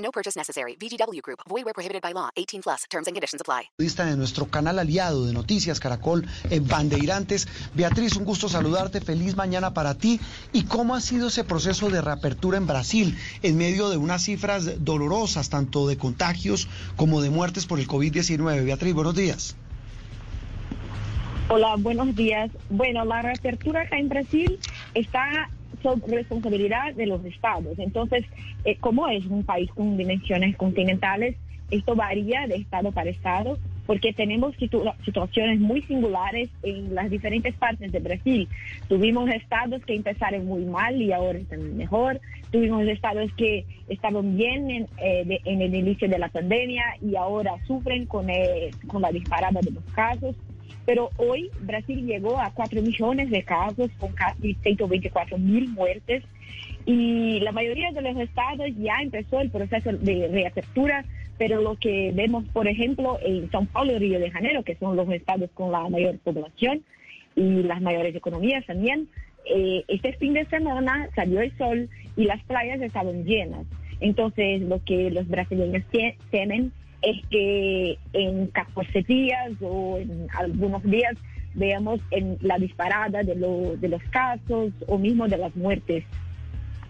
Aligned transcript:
No 0.00 0.10
purchase 0.10 0.36
necessary. 0.36 0.76
VGW 0.76 1.20
Group. 1.22 1.40
Void 1.48 1.64
where 1.64 1.74
prohibited 1.74 2.02
by 2.02 2.12
law. 2.12 2.30
18 2.36 2.62
plus. 2.62 2.84
Terms 2.90 3.06
and 3.06 3.14
conditions 3.14 3.40
apply. 3.40 3.70
de 3.78 4.16
nuestro 4.16 4.46
canal 4.46 4.78
aliado 4.78 5.26
de 5.26 5.32
Noticias 5.32 5.78
Caracol 5.78 6.26
en 6.48 6.66
Bandeirantes. 6.66 7.46
Beatriz, 7.74 8.16
un 8.16 8.24
gusto 8.24 8.48
saludarte. 8.48 9.00
Feliz 9.00 9.36
mañana 9.36 9.74
para 9.74 9.94
ti. 9.94 10.20
¿Y 10.52 10.64
cómo 10.64 10.94
ha 10.94 11.00
sido 11.00 11.28
ese 11.28 11.44
proceso 11.44 11.90
de 11.90 12.00
reapertura 12.00 12.56
en 12.56 12.66
Brasil 12.66 13.16
en 13.42 13.56
medio 13.56 13.90
de 13.90 13.96
unas 13.96 14.24
cifras 14.24 14.84
dolorosas, 14.84 15.50
tanto 15.50 15.86
de 15.86 15.96
contagios 15.96 16.68
como 16.96 17.20
de 17.20 17.30
muertes 17.30 17.66
por 17.66 17.78
el 17.78 17.86
COVID-19? 17.86 18.64
Beatriz, 18.64 18.94
buenos 18.94 19.14
días. 19.14 19.56
Hola, 21.48 21.74
buenos 21.76 22.14
días. 22.14 22.50
Bueno, 22.70 23.04
la 23.04 23.22
reapertura 23.22 23.82
acá 23.82 23.98
en 23.98 24.08
Brasil 24.08 24.58
está 24.94 25.50
son 25.82 26.02
responsabilidad 26.06 26.94
de 26.94 27.06
los 27.06 27.24
estados. 27.24 27.78
Entonces, 27.78 28.24
eh, 28.64 28.76
como 28.76 29.08
es 29.08 29.24
un 29.26 29.44
país 29.44 29.70
con 29.72 29.96
dimensiones 29.96 30.56
continentales, 30.56 31.36
esto 31.70 31.94
varía 31.94 32.46
de 32.46 32.56
estado 32.56 32.90
para 32.92 33.10
estado 33.10 33.58
porque 33.86 34.12
tenemos 34.12 34.54
situaciones 35.04 35.58
muy 35.58 35.82
singulares 35.82 36.48
en 36.62 36.94
las 36.94 37.10
diferentes 37.10 37.56
partes 37.56 37.90
de 37.90 37.98
Brasil. 37.98 38.48
Tuvimos 38.88 39.28
estados 39.30 39.84
que 39.84 39.96
empezaron 39.96 40.46
muy 40.46 40.64
mal 40.64 41.02
y 41.02 41.12
ahora 41.12 41.38
están 41.38 41.76
mejor. 41.76 42.20
Tuvimos 42.52 42.86
estados 42.86 43.32
que 43.36 43.64
estaban 43.88 44.36
bien 44.36 44.70
en, 44.70 44.88
eh, 45.02 45.40
el 45.44 45.74
inicio 45.74 46.08
de 46.08 46.20
la 46.20 46.28
pandemia 46.28 46.84
y 47.02 47.16
ahora 47.16 47.54
sufren 47.66 48.06
con, 48.06 48.30
eh, 48.30 48.70
con 48.86 49.02
la 49.02 49.10
disparada 49.10 49.60
de 49.60 49.72
los 49.72 49.84
casos. 49.92 50.36
Pero 50.90 51.08
hoy 51.18 51.52
Brasil 51.60 52.04
llegó 52.04 52.40
a 52.40 52.50
4 52.52 52.82
millones 52.82 53.30
de 53.30 53.44
casos 53.44 53.92
con 54.00 54.12
casi 54.12 54.54
124 54.54 55.38
mil 55.38 55.68
muertes 55.68 56.24
y 56.84 57.38
la 57.38 57.52
mayoría 57.52 57.92
de 57.92 58.02
los 58.02 58.16
estados 58.16 58.66
ya 58.76 59.00
empezó 59.00 59.40
el 59.40 59.50
proceso 59.50 59.92
de 59.92 60.26
reapertura, 60.26 61.04
pero 61.38 61.62
lo 61.62 61.76
que 61.76 62.10
vemos, 62.12 62.44
por 62.52 62.66
ejemplo, 62.66 63.20
en 63.22 63.48
São 63.52 63.68
Paulo 63.68 63.92
y 63.92 63.98
Río 64.00 64.18
de 64.18 64.32
Janeiro, 64.32 64.64
que 64.64 64.74
son 64.74 64.96
los 64.96 65.08
estados 65.10 65.48
con 65.54 65.70
la 65.70 65.88
mayor 65.88 66.18
población 66.18 66.82
y 67.36 67.62
las 67.62 67.80
mayores 67.80 68.16
economías 68.16 68.66
también, 68.66 69.06
eh, 69.46 69.84
este 69.86 70.14
fin 70.14 70.34
de 70.34 70.44
semana 70.46 71.08
salió 71.14 71.40
el 71.40 71.56
sol 71.56 71.88
y 72.16 72.24
las 72.24 72.42
playas 72.42 72.80
estaban 72.80 73.24
llenas. 73.24 73.64
Entonces, 74.00 74.60
lo 74.62 74.82
que 74.82 75.08
los 75.12 75.28
brasileños 75.28 75.84
temen 76.32 76.72
es 77.02 77.24
que 77.30 77.98
en 78.12 78.46
14 78.48 79.02
días 79.02 79.52
o 79.60 79.98
en 79.98 80.26
algunos 80.36 80.82
días 80.82 81.16
veamos 81.54 82.00
en 82.10 82.38
la 82.40 82.58
disparada 82.58 83.22
de, 83.22 83.34
de 83.34 83.88
los 83.88 84.02
casos 84.10 84.72
o 84.86 84.98
mismo 84.98 85.26
de 85.28 85.38
las 85.38 85.54
muertes. 85.56 86.04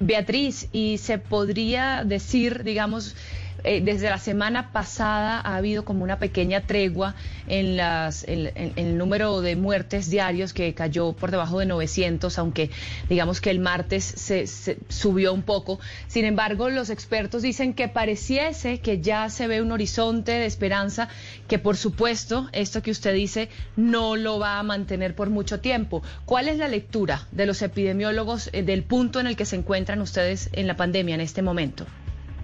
Beatriz, 0.00 0.68
y 0.72 0.98
se 0.98 1.18
podría 1.18 2.04
decir, 2.04 2.64
digamos, 2.64 3.16
eh, 3.64 3.80
desde 3.82 4.10
la 4.10 4.18
semana 4.18 4.72
pasada 4.72 5.40
ha 5.40 5.56
habido 5.56 5.84
como 5.84 6.04
una 6.04 6.18
pequeña 6.18 6.62
tregua 6.62 7.14
en, 7.46 7.76
las, 7.76 8.24
el 8.24 8.98
número 8.98 9.40
de 9.40 9.56
muertes 9.56 10.10
diarios 10.10 10.52
que 10.52 10.72
cayó 10.74 11.12
por 11.12 11.30
debajo 11.30 11.58
de 11.58 11.66
900, 11.66 12.38
aunque 12.38 12.70
digamos 13.08 13.40
que 13.40 13.50
el 13.50 13.60
martes 13.60 14.04
se, 14.04 14.46
subió 14.88 15.32
un 15.32 15.42
poco. 15.42 15.80
Sin 16.06 16.24
embargo, 16.24 16.70
los 16.70 16.90
expertos 16.90 17.42
dicen 17.42 17.74
que 17.74 17.88
pareciese 17.88 18.78
que 18.80 19.00
ya 19.00 19.28
se 19.28 19.46
ve 19.46 19.62
un 19.62 19.72
horizonte 19.72 20.32
de 20.32 20.46
esperanza, 20.46 21.08
que 21.48 21.58
por 21.58 21.76
supuesto 21.76 22.48
esto 22.52 22.82
que 22.82 22.90
usted 22.90 23.14
dice 23.14 23.48
no 23.76 24.16
lo 24.16 24.38
va 24.38 24.58
a 24.58 24.62
mantener 24.62 25.14
por 25.14 25.30
mucho 25.30 25.60
tiempo. 25.60 26.02
¿Cuál 26.24 26.48
es 26.48 26.58
la 26.58 26.68
lectura 26.68 27.26
de 27.32 27.46
los 27.46 27.62
epidemiólogos 27.62 28.50
eh, 28.52 28.62
del 28.62 28.82
punto 28.82 29.20
en 29.20 29.26
el 29.26 29.36
que 29.36 29.44
se 29.44 29.56
encuentran 29.56 30.00
ustedes 30.00 30.50
en 30.52 30.66
la 30.66 30.76
pandemia 30.76 31.14
en 31.14 31.20
este 31.20 31.42
momento? 31.42 31.86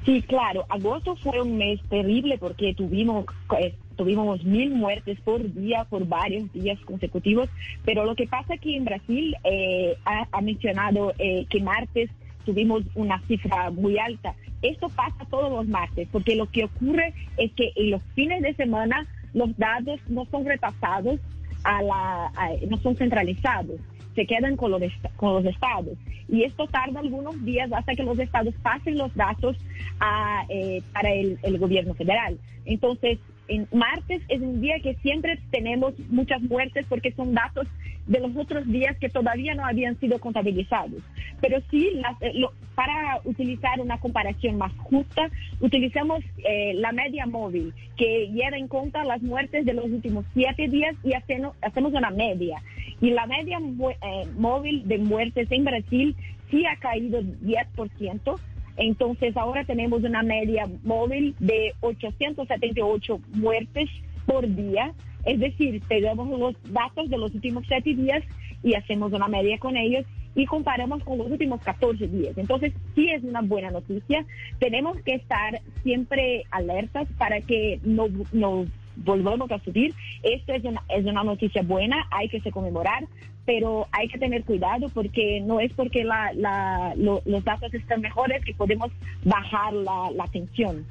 Sí, 0.06 0.22
claro. 0.22 0.64
Agosto 0.68 1.16
fue 1.16 1.42
un 1.42 1.58
mes 1.58 1.80
terrible 1.90 2.38
porque 2.38 2.72
tuvimos 2.74 3.26
eh, 3.58 3.74
tuvimos 3.96 4.44
mil 4.44 4.70
muertes 4.70 5.18
por 5.20 5.52
día 5.52 5.84
por 5.84 6.06
varios 6.06 6.50
días 6.52 6.78
consecutivos. 6.84 7.48
Pero 7.84 8.04
lo 8.04 8.14
que 8.14 8.28
pasa 8.28 8.54
aquí 8.54 8.76
en 8.76 8.84
Brasil 8.84 9.34
eh, 9.42 9.96
ha, 10.04 10.40
mencionado 10.40 11.12
eh, 11.18 11.44
que 11.50 11.60
martes 11.60 12.08
tuvimos 12.44 12.84
una 12.94 13.20
cifra 13.22 13.72
muy 13.72 13.98
alta. 13.98 14.36
Esto 14.62 14.88
pasa 14.90 15.26
todos 15.28 15.50
los 15.50 15.66
martes 15.66 16.06
porque 16.12 16.36
lo 16.36 16.48
que 16.52 16.64
ocurre 16.64 17.12
es 17.36 17.50
que 17.54 17.72
en 17.74 17.90
los 17.90 18.02
fines 18.14 18.42
de 18.42 18.54
semana 18.54 19.08
los 19.34 19.58
datos 19.58 19.98
no 20.08 20.24
son 20.26 20.44
repasados 20.44 21.18
a 21.64 21.82
la, 21.82 22.32
no 22.70 22.76
son 22.78 22.94
centralizados 22.94 23.80
se 24.16 24.26
quedan 24.26 24.56
con 24.56 24.72
los, 24.72 24.82
con 25.16 25.34
los 25.34 25.44
estados. 25.44 25.96
Y 26.28 26.42
esto 26.42 26.66
tarda 26.66 26.98
algunos 26.98 27.44
días 27.44 27.70
hasta 27.72 27.94
que 27.94 28.02
los 28.02 28.18
estados 28.18 28.54
pasen 28.62 28.98
los 28.98 29.14
datos 29.14 29.56
a, 30.00 30.44
eh, 30.48 30.82
para 30.92 31.12
el, 31.12 31.38
el 31.42 31.58
gobierno 31.58 31.94
federal. 31.94 32.36
Entonces, 32.64 33.20
en 33.48 33.68
martes 33.72 34.22
es 34.28 34.40
un 34.40 34.60
día 34.60 34.80
que 34.80 34.94
siempre 34.96 35.38
tenemos 35.52 35.96
muchas 36.08 36.42
muertes 36.42 36.84
porque 36.88 37.12
son 37.12 37.32
datos 37.34 37.68
de 38.06 38.20
los 38.20 38.36
otros 38.36 38.66
días 38.66 38.96
que 38.98 39.08
todavía 39.08 39.54
no 39.54 39.66
habían 39.66 39.98
sido 39.98 40.18
contabilizados. 40.18 41.02
Pero 41.40 41.60
sí, 41.70 41.90
eh, 42.20 42.44
para 42.74 43.20
utilizar 43.24 43.80
una 43.80 43.98
comparación 43.98 44.58
más 44.58 44.72
justa, 44.78 45.28
utilizamos 45.60 46.20
eh, 46.44 46.74
la 46.74 46.92
media 46.92 47.26
móvil, 47.26 47.72
que 47.96 48.28
lleva 48.28 48.56
en 48.56 48.68
cuenta 48.68 49.04
las 49.04 49.22
muertes 49.22 49.64
de 49.64 49.74
los 49.74 49.86
últimos 49.86 50.24
siete 50.34 50.68
días 50.68 50.94
y 51.02 51.14
hacemos, 51.14 51.56
hacemos 51.62 51.92
una 51.92 52.10
media. 52.10 52.62
Y 53.00 53.10
la 53.10 53.26
media 53.26 53.58
eh, 53.58 54.26
móvil 54.38 54.86
de 54.88 54.98
muertes 54.98 55.50
en 55.50 55.64
Brasil 55.64 56.16
sí 56.50 56.64
ha 56.66 56.76
caído 56.76 57.20
10%. 57.22 58.40
Entonces 58.78 59.36
ahora 59.36 59.64
tenemos 59.64 60.02
una 60.02 60.22
media 60.22 60.68
móvil 60.82 61.34
de 61.38 61.74
878 61.80 63.20
muertes 63.32 63.88
por 64.26 64.46
día 64.54 64.94
es 65.26 65.40
decir, 65.40 65.82
tenemos 65.88 66.28
los 66.38 66.54
datos 66.72 67.10
de 67.10 67.18
los 67.18 67.34
últimos 67.34 67.64
siete 67.66 67.94
días 67.94 68.22
y 68.62 68.74
hacemos 68.74 69.12
una 69.12 69.26
media 69.26 69.58
con 69.58 69.76
ellos 69.76 70.06
y 70.36 70.46
comparamos 70.46 71.02
con 71.02 71.18
los 71.18 71.28
últimos 71.28 71.60
14 71.62 72.06
días. 72.06 72.38
Entonces, 72.38 72.72
sí 72.94 73.10
es 73.10 73.24
una 73.24 73.42
buena 73.42 73.72
noticia. 73.72 74.24
Tenemos 74.60 74.96
que 75.02 75.14
estar 75.14 75.60
siempre 75.82 76.44
alertas 76.52 77.08
para 77.18 77.40
que 77.40 77.80
no, 77.82 78.06
no 78.32 78.66
volvamos 78.96 79.50
a 79.50 79.58
subir. 79.60 79.94
Esto 80.22 80.52
es 80.52 80.64
una, 80.64 80.82
es 80.88 81.04
una 81.04 81.22
noticia 81.22 81.62
buena, 81.62 82.06
hay 82.10 82.28
que 82.28 82.40
se 82.40 82.50
conmemorar, 82.50 83.04
pero 83.44 83.86
hay 83.92 84.08
que 84.08 84.18
tener 84.18 84.44
cuidado 84.44 84.88
porque 84.88 85.40
no 85.40 85.60
es 85.60 85.72
porque 85.72 86.04
la, 86.04 86.32
los 86.96 87.44
datos 87.44 87.72
están 87.74 88.00
mejores 88.00 88.44
que 88.44 88.54
podemos 88.54 88.90
bajar 89.24 89.72
la, 89.72 90.10
la 90.14 90.24
tensión. 90.26 90.84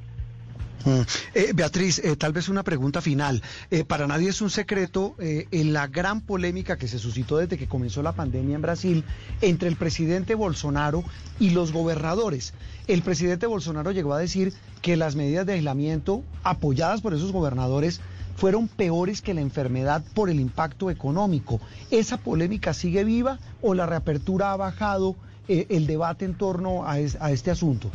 Mm. 0.83 1.01
Eh, 1.33 1.51
Beatriz, 1.55 1.99
eh, 1.99 2.15
tal 2.15 2.33
vez 2.33 2.49
una 2.49 2.63
pregunta 2.63 3.01
final. 3.01 3.41
Eh, 3.71 3.83
para 3.85 4.07
nadie 4.07 4.29
es 4.29 4.41
un 4.41 4.49
secreto 4.49 5.15
en 5.19 5.73
la 5.73 5.87
gran 5.87 6.21
polémica 6.21 6.77
que 6.77 6.87
se 6.87 6.99
suscitó 6.99 7.37
desde 7.37 7.57
que 7.57 7.67
comenzó 7.67 8.03
la 8.03 8.11
pandemia 8.11 8.55
en 8.55 8.61
Brasil 8.61 9.03
entre 9.41 9.69
el 9.69 9.75
presidente 9.75 10.35
Bolsonaro 10.35 11.03
y 11.39 11.51
los 11.51 11.71
gobernadores. 11.71 12.53
El 12.87 13.01
presidente 13.01 13.47
Bolsonaro 13.47 13.91
llegó 13.91 14.13
a 14.13 14.19
decir 14.19 14.53
que 14.81 14.97
las 14.97 15.15
medidas 15.15 15.45
de 15.45 15.53
aislamiento 15.53 16.23
apoyadas 16.43 17.01
por 17.01 17.13
esos 17.13 17.31
gobernadores 17.31 18.01
fueron 18.35 18.67
peores 18.67 19.21
que 19.21 19.33
la 19.33 19.41
enfermedad 19.41 20.03
por 20.13 20.29
el 20.29 20.39
impacto 20.39 20.91
económico. 20.91 21.59
¿Esa 21.89 22.17
polémica 22.17 22.73
sigue 22.73 23.03
viva 23.03 23.39
o 23.61 23.73
la 23.73 23.85
reapertura 23.85 24.51
ha 24.51 24.57
bajado 24.57 25.15
el 25.47 25.87
debate 25.87 26.25
en 26.25 26.35
torno 26.35 26.85
a 26.85 26.99
este 26.99 27.51
asunto? 27.51 27.89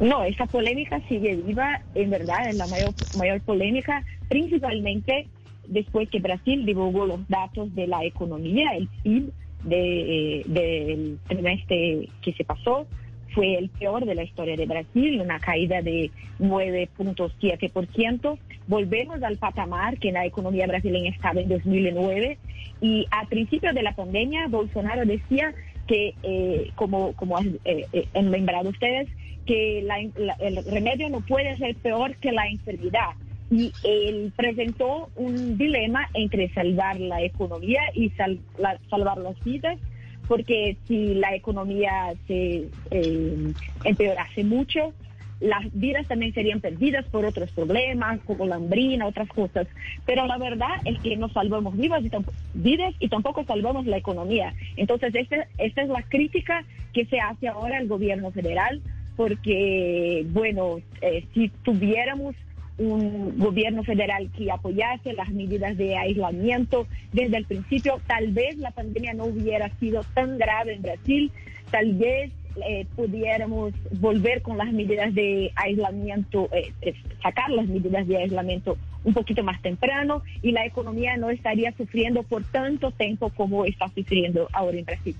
No, 0.00 0.24
esa 0.24 0.46
polémica 0.46 1.00
sigue 1.08 1.36
viva, 1.36 1.80
en 1.94 2.10
verdad, 2.10 2.48
es 2.48 2.56
la 2.56 2.66
mayor, 2.66 2.92
mayor 3.16 3.40
polémica, 3.42 4.04
principalmente 4.28 5.28
después 5.68 6.08
que 6.10 6.18
Brasil 6.18 6.66
divulgó 6.66 7.06
los 7.06 7.26
datos 7.28 7.74
de 7.74 7.86
la 7.86 8.04
economía, 8.04 8.76
el 8.76 8.88
PIB 9.02 9.32
de, 9.64 10.42
del 10.46 11.18
trimestre 11.26 12.08
que 12.22 12.32
se 12.32 12.44
pasó, 12.44 12.86
fue 13.34 13.56
el 13.56 13.68
peor 13.68 14.04
de 14.04 14.14
la 14.14 14.22
historia 14.22 14.56
de 14.56 14.66
Brasil, 14.66 15.20
una 15.20 15.40
caída 15.40 15.82
de 15.82 16.10
9.7%. 16.38 18.38
Volvemos 18.68 19.22
al 19.22 19.36
patamar 19.38 19.98
que 19.98 20.12
la 20.12 20.24
economía 20.24 20.66
brasileña 20.66 21.10
estaba 21.10 21.40
en 21.40 21.48
2009 21.48 22.38
y 22.80 23.06
a 23.10 23.26
principio 23.26 23.72
de 23.72 23.82
la 23.82 23.94
pandemia 23.94 24.46
Bolsonaro 24.48 25.04
decía 25.04 25.52
que, 25.86 26.14
eh, 26.22 26.70
como, 26.76 27.12
como 27.14 27.38
eh, 27.40 27.86
eh, 27.92 28.08
han 28.14 28.30
lembrado 28.30 28.70
ustedes, 28.70 29.08
que 29.46 29.80
el 29.80 30.64
remedio 30.64 31.08
no 31.10 31.20
puede 31.20 31.56
ser 31.56 31.74
peor 31.76 32.16
que 32.16 32.32
la 32.32 32.46
enfermedad. 32.46 33.10
Y 33.50 33.72
él 33.84 34.32
presentó 34.34 35.10
un 35.16 35.58
dilema 35.58 36.08
entre 36.14 36.52
salvar 36.54 36.98
la 36.98 37.22
economía 37.22 37.80
y 37.94 38.10
salvar 38.10 39.18
las 39.18 39.44
vidas, 39.44 39.78
porque 40.26 40.76
si 40.88 41.14
la 41.14 41.34
economía 41.34 42.14
se 42.26 42.68
eh, 42.90 43.52
empeorase 43.84 44.44
mucho, 44.44 44.94
las 45.40 45.62
vidas 45.74 46.06
también 46.06 46.32
serían 46.32 46.60
perdidas 46.60 47.04
por 47.06 47.26
otros 47.26 47.50
problemas, 47.52 48.20
como 48.24 48.46
la 48.46 48.56
hambrina, 48.56 49.06
otras 49.06 49.28
cosas. 49.28 49.66
Pero 50.06 50.26
la 50.26 50.38
verdad 50.38 50.76
es 50.84 50.98
que 51.00 51.16
no 51.16 51.28
salvamos 51.28 51.76
vidas 51.76 52.02
y, 52.02 52.10
vidas 52.54 52.94
y 52.98 53.08
tampoco 53.08 53.44
salvamos 53.44 53.84
la 53.86 53.98
economía. 53.98 54.54
Entonces, 54.76 55.14
esta, 55.14 55.46
esta 55.58 55.82
es 55.82 55.88
la 55.88 56.02
crítica 56.02 56.64
que 56.92 57.04
se 57.06 57.20
hace 57.20 57.48
ahora 57.48 57.78
al 57.78 57.88
gobierno 57.88 58.30
federal, 58.30 58.80
porque, 59.16 60.26
bueno, 60.30 60.80
eh, 61.00 61.24
si 61.32 61.48
tuviéramos 61.62 62.34
un 62.78 63.38
gobierno 63.38 63.84
federal 63.84 64.30
que 64.36 64.50
apoyase 64.50 65.12
las 65.12 65.30
medidas 65.30 65.76
de 65.76 65.96
aislamiento 65.96 66.86
desde 67.12 67.36
el 67.36 67.44
principio, 67.44 68.00
tal 68.06 68.32
vez 68.32 68.56
la 68.58 68.72
pandemia 68.72 69.14
no 69.14 69.26
hubiera 69.26 69.70
sido 69.78 70.02
tan 70.14 70.38
grave 70.38 70.74
en 70.74 70.82
Brasil, 70.82 71.30
tal 71.70 71.94
vez 71.94 72.32
eh, 72.68 72.86
pudiéramos 72.94 73.72
volver 73.98 74.42
con 74.42 74.56
las 74.56 74.72
medidas 74.72 75.12
de 75.14 75.50
aislamiento, 75.56 76.48
eh, 76.52 76.72
eh, 76.82 76.94
sacar 77.22 77.50
las 77.50 77.66
medidas 77.66 78.06
de 78.06 78.16
aislamiento 78.16 78.76
un 79.02 79.12
poquito 79.12 79.42
más 79.42 79.60
temprano 79.60 80.22
y 80.40 80.52
la 80.52 80.64
economía 80.64 81.16
no 81.16 81.30
estaría 81.30 81.72
sufriendo 81.72 82.22
por 82.22 82.44
tanto 82.44 82.92
tiempo 82.92 83.30
como 83.30 83.64
está 83.64 83.88
sufriendo 83.88 84.48
ahora 84.52 84.78
en 84.78 84.84
Brasil. 84.84 85.16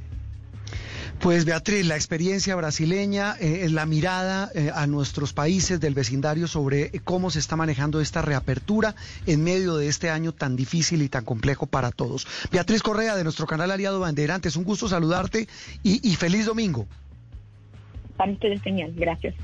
Pues 1.20 1.46
Beatriz, 1.46 1.87
la 1.87 1.94
experiencia 1.94 2.55
brasileña, 2.55 3.37
la 3.40 3.87
mirada 3.87 4.50
a 4.75 4.87
nuestros 4.87 5.32
países 5.32 5.81
del 5.81 5.94
vecindario 5.94 6.46
sobre 6.46 6.90
cómo 7.02 7.31
se 7.31 7.38
está 7.38 7.56
manejando 7.56 8.00
esta 8.00 8.20
reapertura 8.20 8.94
en 9.26 9.43
medio 9.43 9.76
de 9.76 9.88
este 9.88 10.11
año 10.11 10.32
tan 10.32 10.55
difícil 10.55 11.00
y 11.00 11.08
tan 11.08 11.25
complejo 11.25 11.66
para 11.66 11.93
todos. 11.93 12.26
Beatriz 12.52 12.82
Correa 12.82 13.16
de 13.16 13.25
nuestro 13.25 13.46
canal 13.46 13.70
Aliado 13.70 14.00
Banderantes, 14.00 14.56
un 14.56 14.64
gusto 14.64 14.87
saludarte 14.87 15.49
y 15.82 16.14
feliz 16.16 16.44
domingo 16.44 16.87
para 18.17 18.32
ustedes 18.32 18.62
genial. 18.62 18.93
Gracias. 18.94 19.34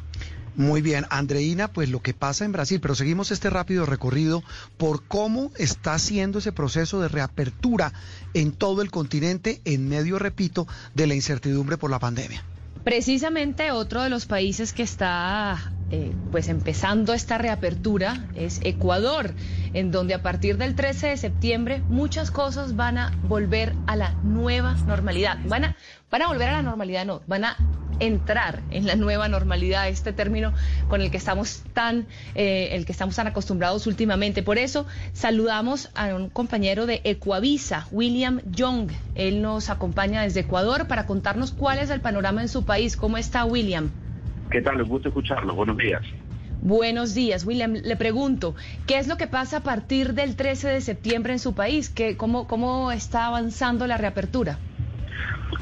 Muy 0.57 0.83
bien, 0.83 1.07
Andreina, 1.11 1.69
pues 1.69 1.89
lo 1.91 2.01
que 2.03 2.13
pasa 2.13 2.45
en 2.45 2.53
Brasil, 2.53 2.81
pero 2.81 2.95
seguimos 2.95 3.31
este 3.31 3.51
rápido 3.51 3.87
recorrido 3.87 4.43
por 4.77 5.05
cómo 5.05 5.53
está 5.57 5.95
haciendo 5.95 6.39
ese 6.39 6.53
proceso 6.53 7.01
de 7.01 7.09
reapertura 7.09 7.93
en 8.35 8.53
todo 8.53 8.83
el 8.83 8.91
continente 8.91 9.61
en 9.65 9.89
medio, 9.89 10.19
repito, 10.19 10.67
de 10.95 11.07
la 11.07 11.15
incertidumbre 11.15 11.79
por 11.79 11.91
la 11.91 11.99
pandemia. 11.99 12.45
Precisamente 12.85 13.73
otro 13.73 14.03
de 14.03 14.09
los 14.09 14.25
países 14.25 14.73
que 14.73 14.83
está 14.83 15.73
eh, 15.91 16.13
pues 16.33 16.49
empezando 16.49 17.13
esta 17.13 17.37
reapertura 17.37 18.27
es 18.35 18.61
Ecuador, 18.63 19.35
en 19.75 19.91
donde 19.91 20.15
a 20.15 20.23
partir 20.23 20.57
del 20.57 20.75
13 20.75 21.09
de 21.09 21.17
septiembre 21.19 21.83
muchas 21.89 22.31
cosas 22.31 22.77
van 22.77 22.97
a 22.97 23.13
volver 23.25 23.75
a 23.87 23.97
la 23.97 24.13
nueva 24.23 24.75
normalidad. 24.87 25.39
Van 25.47 25.65
a, 25.65 25.77
van 26.11 26.23
a 26.23 26.29
volver 26.29 26.49
a 26.49 26.53
la 26.53 26.63
normalidad, 26.63 27.05
no, 27.05 27.21
van 27.27 27.45
a 27.45 27.57
entrar 28.01 28.61
en 28.71 28.87
la 28.87 28.97
nueva 28.97 29.29
normalidad, 29.29 29.89
este 29.89 30.13
término 30.13 30.53
con 30.89 31.01
el 31.01 31.11
que 31.11 31.17
estamos 31.17 31.63
tan, 31.73 32.07
eh, 32.35 32.71
el 32.73 32.87
que 32.87 32.93
estamos 32.93 33.15
tan 33.17 33.27
acostumbrados 33.27 33.87
últimamente. 33.87 34.43
Por 34.43 34.59
eso 34.59 34.87
saludamos 35.13 35.91
a 35.95 36.15
un 36.15 36.31
compañero 36.31 36.87
de 36.87 37.01
Ecuavisa, 37.05 37.87
William 37.93 38.41
Young. 38.51 38.91
Él 39.15 39.43
nos 39.43 39.71
acompaña 39.71 40.23
desde 40.23 40.41
Ecuador 40.41 40.89
para 40.89 41.07
contarnos 41.07 41.53
cuál 41.53 41.79
es 41.79 41.91
el 41.91 42.01
panorama 42.01 42.43
en 42.43 42.49
su 42.49 42.65
país. 42.65 42.97
¿Cómo 42.97 43.19
está 43.19 43.45
William? 43.45 43.91
¿Qué 44.51 44.61
tal? 44.63 44.79
Les 44.79 44.89
gusta 44.89 45.09
escucharlo. 45.09 45.55
Buenos 45.55 45.77
días. 45.77 46.03
Buenos 46.63 47.15
días, 47.15 47.47
William. 47.47 47.73
Le 47.73 47.97
pregunto, 47.97 48.55
¿qué 48.87 48.99
es 48.99 49.09
lo 49.09 49.17
que 49.17 49.27
pasa 49.27 49.59
a 49.59 49.63
partir 49.63 50.13
del 50.13 50.37
13 50.37 50.69
de 50.69 50.81
septiembre 50.83 51.33
en 51.33 51.39
su 51.39 51.55
país? 51.55 51.89
¿Qué, 51.89 52.17
cómo, 52.17 52.47
¿Cómo 52.47 52.93
está 52.93 53.27
avanzando 53.27 53.87
la 53.87 53.97
reapertura? 53.97 54.59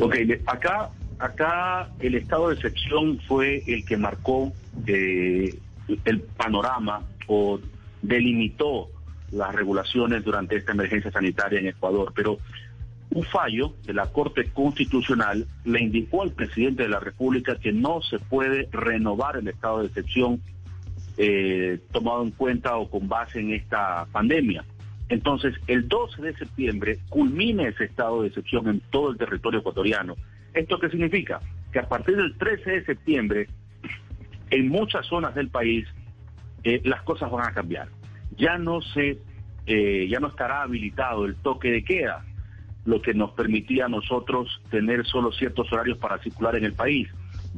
Ok, 0.00 0.16
acá 0.46 0.90
acá 1.18 1.90
el 2.00 2.14
estado 2.14 2.48
de 2.48 2.54
excepción 2.54 3.20
fue 3.26 3.62
el 3.66 3.84
que 3.84 3.96
marcó 3.96 4.52
eh, 4.86 5.58
el 6.04 6.20
panorama 6.20 7.02
o 7.26 7.60
delimitó 8.02 8.88
las 9.30 9.54
regulaciones 9.54 10.24
durante 10.24 10.56
esta 10.56 10.72
emergencia 10.72 11.10
sanitaria 11.10 11.60
en 11.60 11.66
Ecuador, 11.66 12.12
pero 12.14 12.38
un 13.10 13.24
fallo 13.24 13.74
de 13.84 13.94
la 13.94 14.06
Corte 14.06 14.50
Constitucional 14.52 15.46
le 15.64 15.80
indicó 15.80 16.22
al 16.22 16.32
presidente 16.32 16.84
de 16.84 16.88
la 16.90 17.00
República 17.00 17.56
que 17.56 17.72
no 17.72 18.02
se 18.02 18.18
puede 18.18 18.68
renovar 18.70 19.36
el 19.36 19.48
estado 19.48 19.80
de 19.80 19.86
excepción 19.86 20.40
eh, 21.16 21.80
tomado 21.90 22.22
en 22.22 22.30
cuenta 22.30 22.76
o 22.76 22.88
con 22.88 23.08
base 23.08 23.40
en 23.40 23.52
esta 23.52 24.06
pandemia. 24.12 24.64
Entonces, 25.08 25.54
el 25.66 25.88
12 25.88 26.22
de 26.22 26.36
septiembre 26.36 26.98
culmina 27.08 27.66
ese 27.66 27.84
estado 27.84 28.22
de 28.22 28.28
excepción 28.28 28.68
en 28.68 28.80
todo 28.90 29.10
el 29.10 29.18
territorio 29.18 29.60
ecuatoriano 29.60 30.16
¿Esto 30.54 30.78
qué 30.78 30.88
significa? 30.90 31.40
Que 31.72 31.80
a 31.80 31.88
partir 31.88 32.16
del 32.16 32.36
13 32.36 32.70
de 32.70 32.84
septiembre, 32.84 33.48
en 34.50 34.68
muchas 34.68 35.06
zonas 35.06 35.34
del 35.34 35.48
país, 35.48 35.86
eh, 36.64 36.80
las 36.84 37.02
cosas 37.02 37.30
van 37.30 37.46
a 37.46 37.54
cambiar. 37.54 37.88
Ya 38.36 38.58
no 38.58 38.80
se, 38.80 39.18
eh, 39.66 40.08
ya 40.08 40.20
no 40.20 40.28
estará 40.28 40.62
habilitado 40.62 41.26
el 41.26 41.36
toque 41.36 41.70
de 41.70 41.84
queda, 41.84 42.24
lo 42.84 43.02
que 43.02 43.14
nos 43.14 43.32
permitía 43.32 43.84
a 43.84 43.88
nosotros 43.88 44.62
tener 44.70 45.06
solo 45.06 45.30
ciertos 45.32 45.70
horarios 45.72 45.98
para 45.98 46.18
circular 46.18 46.56
en 46.56 46.64
el 46.64 46.72
país. 46.72 47.08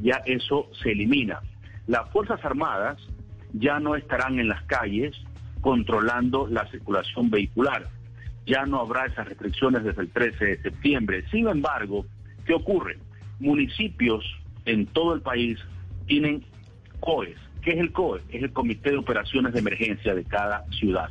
Ya 0.01 0.21
eso 0.25 0.69
se 0.81 0.91
elimina. 0.91 1.39
Las 1.87 2.09
Fuerzas 2.11 2.43
Armadas 2.43 2.97
ya 3.53 3.79
no 3.79 3.95
estarán 3.95 4.39
en 4.39 4.49
las 4.49 4.63
calles 4.63 5.15
controlando 5.61 6.47
la 6.47 6.67
circulación 6.69 7.29
vehicular. 7.29 7.87
Ya 8.45 8.65
no 8.65 8.81
habrá 8.81 9.05
esas 9.05 9.27
restricciones 9.27 9.83
desde 9.83 10.01
el 10.01 10.09
13 10.09 10.45
de 10.45 10.61
septiembre. 10.61 11.23
Sin 11.29 11.47
embargo, 11.47 12.05
¿Qué 12.45 12.53
ocurre? 12.53 12.97
Municipios 13.39 14.23
en 14.65 14.85
todo 14.87 15.13
el 15.13 15.21
país 15.21 15.59
tienen 16.05 16.43
COEs. 16.99 17.37
¿Qué 17.61 17.71
es 17.71 17.77
el 17.77 17.91
COE? 17.91 18.21
Es 18.29 18.43
el 18.43 18.51
Comité 18.51 18.91
de 18.91 18.97
Operaciones 18.97 19.53
de 19.53 19.59
Emergencia 19.59 20.15
de 20.15 20.23
cada 20.23 20.65
ciudad. 20.71 21.09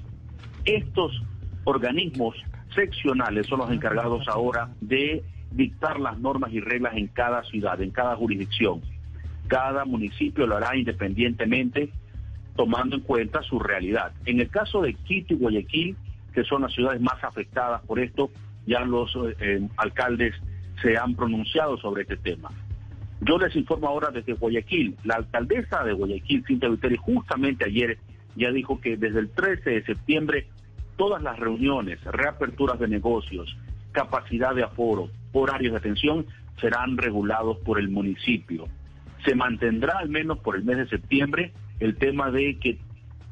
Estos 0.65 1.23
organismos 1.65 2.37
seccionales 2.75 3.47
son 3.47 3.61
los 3.61 3.71
encargados 3.71 4.27
ahora 4.29 4.71
de 4.81 5.23
dictar 5.53 5.99
las 5.99 6.19
normas 6.19 6.53
y 6.53 6.61
reglas 6.61 6.97
en 6.97 7.09
cada 7.09 7.43
ciudad, 7.45 7.81
en 7.81 7.91
cada 7.91 8.17
jurisdicción. 8.17 8.81
Cada 9.49 9.85
municipio 9.85 10.47
lo 10.47 10.57
hará 10.57 10.77
independientemente 10.77 11.91
tomando 12.57 12.97
en 12.97 13.03
cuenta 13.03 13.43
su 13.43 13.59
realidad. 13.59 14.13
En 14.27 14.41
el 14.41 14.49
caso 14.49 14.83
de 14.83 14.95
Quito 14.95 15.35
y 15.35 15.37
Guayaquil, 15.39 15.97
que 16.33 16.45
son 16.45 16.63
las 16.63 16.73
ciudades 16.73 17.01
más 17.01 17.23
afectadas 17.25 17.83
por 17.83 17.99
esto, 17.99 18.31
ya 18.67 18.81
los 18.81 19.17
eh, 19.41 19.67
alcaldes 19.77 20.35
se 20.83 20.97
han 20.97 21.15
pronunciado 21.15 21.77
sobre 21.79 22.03
este 22.03 22.17
tema. 22.17 22.51
Yo 23.21 23.39
les 23.39 23.55
informo 23.55 23.89
ahora 23.89 24.11
desde 24.11 24.33
Guayaquil. 24.33 24.97
La 25.05 25.17
alcaldesa 25.17 25.85
de 25.85 25.93
Guayaquil, 25.93 26.45
Cintia 26.47 26.69
Viteri, 26.69 26.97
justamente 26.97 27.67
ayer 27.67 27.99
ya 28.37 28.51
dijo 28.51 28.81
que 28.81 28.97
desde 28.97 29.21
el 29.21 29.31
13 29.31 29.71
de 29.71 29.85
septiembre 29.85 30.47
todas 30.97 31.23
las 31.23 31.39
reuniones, 31.39 32.03
reaperturas 32.05 32.79
de 32.79 32.89
negocios, 32.89 33.57
capacidad 33.93 34.55
de 34.55 34.63
aforo, 34.63 35.11
horarios 35.33 35.73
de 35.73 35.79
atención 35.79 36.27
serán 36.61 36.97
regulados 36.97 37.59
por 37.59 37.79
el 37.79 37.89
municipio. 37.89 38.67
Se 39.25 39.35
mantendrá 39.35 39.99
al 39.99 40.09
menos 40.09 40.39
por 40.39 40.57
el 40.57 40.65
mes 40.65 40.79
de 40.79 40.89
septiembre 40.89 41.53
el 41.79 41.97
tema 41.97 42.31
de 42.31 42.59
que 42.59 42.79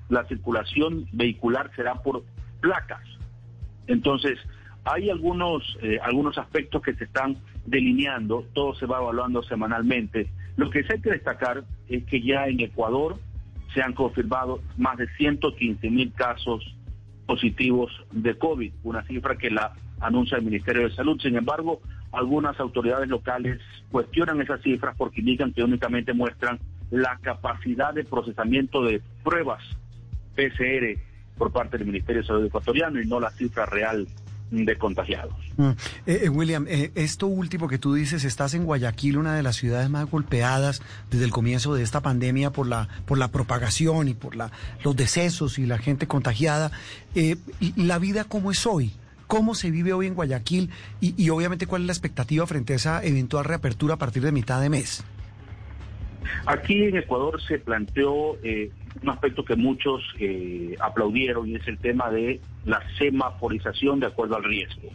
la 0.09 0.25
circulación 0.27 1.07
vehicular 1.13 1.71
será 1.77 1.95
por 1.97 2.25
placas. 2.61 3.05
Entonces, 3.87 4.39
hay 4.85 5.11
algunos, 5.11 5.63
eh, 5.83 5.99
algunos 6.03 6.39
aspectos 6.39 6.83
que 6.83 6.95
se 6.95 7.05
están 7.05 7.37
delineando, 7.67 8.45
todo 8.55 8.75
se 8.75 8.87
va 8.87 8.99
evaluando 8.99 9.43
semanalmente. 9.43 10.29
Lo 10.57 10.71
que 10.71 10.83
sí 10.83 10.89
hay 10.93 11.01
que 11.01 11.11
destacar 11.11 11.65
es 11.89 12.05
que 12.05 12.23
ya 12.23 12.47
en 12.47 12.61
Ecuador 12.61 13.17
se 13.75 13.83
han 13.83 13.93
confirmado 13.93 14.61
más 14.77 14.97
de 14.97 15.07
115 15.17 15.91
mil 15.91 16.13
casos 16.13 16.75
positivos 17.27 17.93
de 18.11 18.39
COVID, 18.39 18.73
una 18.85 19.05
cifra 19.05 19.37
que 19.37 19.51
la 19.51 19.75
anuncia 20.01 20.39
el 20.39 20.45
Ministerio 20.45 20.89
de 20.89 20.95
Salud. 20.95 21.21
Sin 21.21 21.37
embargo, 21.37 21.81
algunas 22.13 22.59
autoridades 22.59 23.09
locales 23.09 23.61
cuestionan 23.91 24.41
esas 24.41 24.63
cifras 24.63 24.97
porque 24.97 25.21
indican 25.21 25.53
que 25.53 25.63
únicamente 25.63 26.15
muestran 26.15 26.59
la 26.91 27.19
capacidad 27.21 27.93
de 27.93 28.05
procesamiento 28.05 28.83
de 28.83 29.03
pruebas 29.23 29.63
PCR 30.35 30.99
por 31.37 31.53
parte 31.53 31.77
del 31.77 31.87
Ministerio 31.87 32.23
de 32.23 32.27
Salud 32.27 32.47
ecuatoriano 32.47 33.01
y 33.01 33.07
no 33.07 33.21
la 33.21 33.31
cifra 33.31 33.67
real 33.67 34.07
de 34.51 34.77
contagiados. 34.77 35.35
Mm. 35.57 35.71
Eh, 36.07 36.21
eh, 36.25 36.29
William, 36.29 36.67
eh, 36.69 36.91
esto 36.95 37.27
último 37.27 37.69
que 37.69 37.79
tú 37.79 37.95
dices, 37.95 38.25
estás 38.25 38.55
en 38.55 38.65
Guayaquil, 38.65 39.19
una 39.19 39.35
de 39.35 39.43
las 39.43 39.57
ciudades 39.57 39.91
más 39.91 40.11
golpeadas 40.11 40.83
desde 41.11 41.25
el 41.25 41.31
comienzo 41.31 41.75
de 41.75 41.83
esta 41.83 42.01
pandemia 42.01 42.51
por 42.51 42.67
la 42.67 42.89
por 43.07 43.19
la 43.19 43.29
propagación 43.29 44.09
y 44.09 44.15
por 44.15 44.37
la 44.37 44.51
los 44.85 44.97
decesos 44.97 45.59
y 45.59 45.67
la 45.67 45.79
gente 45.79 46.07
contagiada. 46.07 46.71
¿La 47.77 47.99
vida 47.99 48.25
cómo 48.25 48.51
es 48.51 48.67
hoy? 48.67 48.93
¿Cómo 49.27 49.55
se 49.55 49.71
vive 49.71 49.93
hoy 49.93 50.07
en 50.07 50.15
Guayaquil? 50.15 50.71
Y, 51.01 51.15
y 51.23 51.29
obviamente, 51.31 51.67
¿cuál 51.67 51.83
es 51.83 51.87
la 51.87 51.93
expectativa 51.93 52.47
frente 52.47 52.73
a 52.73 52.77
esa 52.77 53.05
eventual 53.05 53.45
reapertura 53.45 53.95
a 53.95 53.99
partir 53.99 54.23
de 54.23 54.33
mitad 54.33 54.61
de 54.61 54.71
mes? 54.71 55.05
Aquí 56.47 56.85
en 56.85 56.97
Ecuador 56.97 57.41
se 57.43 57.59
planteó 57.59 58.37
eh, 58.43 58.71
un 59.03 59.11
aspecto 59.11 59.45
que 59.45 59.57
muchos 59.57 60.03
eh, 60.19 60.75
aplaudieron 60.81 61.49
y 61.49 61.57
es 61.57 61.67
el 61.69 61.79
tema 61.79 62.11
de 62.11 62.41
la 62.65 62.83
semaforización 62.99 64.01
de 64.01 64.07
acuerdo 64.07 64.37
al 64.37 64.45
riesgo. 64.45 64.89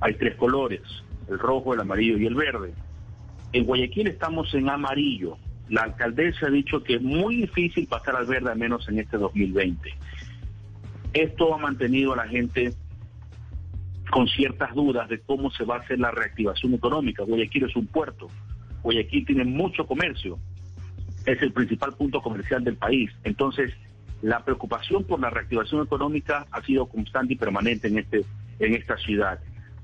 Hay 0.00 0.14
tres 0.14 0.36
colores, 0.36 0.82
el 1.28 1.38
rojo, 1.38 1.74
el 1.74 1.80
amarillo 1.80 2.18
y 2.18 2.26
el 2.26 2.34
verde. 2.34 2.74
En 3.52 3.64
Guayaquil 3.64 4.08
estamos 4.08 4.52
en 4.54 4.68
amarillo. 4.68 5.36
La 5.68 5.82
alcaldesa 5.82 6.46
ha 6.46 6.50
dicho 6.50 6.82
que 6.82 6.96
es 6.96 7.02
muy 7.02 7.36
difícil 7.36 7.86
pasar 7.86 8.16
al 8.16 8.26
verde, 8.26 8.50
al 8.50 8.58
menos 8.58 8.88
en 8.88 8.98
este 8.98 9.16
2020. 9.16 9.90
Esto 11.12 11.54
ha 11.54 11.58
mantenido 11.58 12.14
a 12.14 12.16
la 12.16 12.28
gente 12.28 12.74
con 14.10 14.26
ciertas 14.28 14.74
dudas 14.74 15.08
de 15.08 15.20
cómo 15.20 15.50
se 15.50 15.64
va 15.64 15.76
a 15.76 15.78
hacer 15.80 15.98
la 15.98 16.10
reactivación 16.10 16.74
económica. 16.74 17.22
Guayaquil 17.22 17.64
es 17.64 17.76
un 17.76 17.86
puerto. 17.86 18.28
Guayaquil 18.82 19.24
tiene 19.24 19.44
mucho 19.44 19.86
comercio. 19.86 20.38
Es 21.26 21.40
el 21.42 21.52
principal 21.52 21.92
punto 21.94 22.20
comercial 22.20 22.64
del 22.64 22.76
país. 22.76 23.10
Entonces, 23.24 23.72
la 24.22 24.44
preocupación 24.44 25.04
por 25.04 25.20
la 25.20 25.30
reactivación 25.30 25.82
económica 25.82 26.46
ha 26.50 26.62
sido 26.62 26.86
constante 26.86 27.34
y 27.34 27.36
permanente 27.36 27.88
en, 27.88 27.98
este, 27.98 28.24
en 28.58 28.74
esta 28.74 28.96
ciudad. 28.96 29.38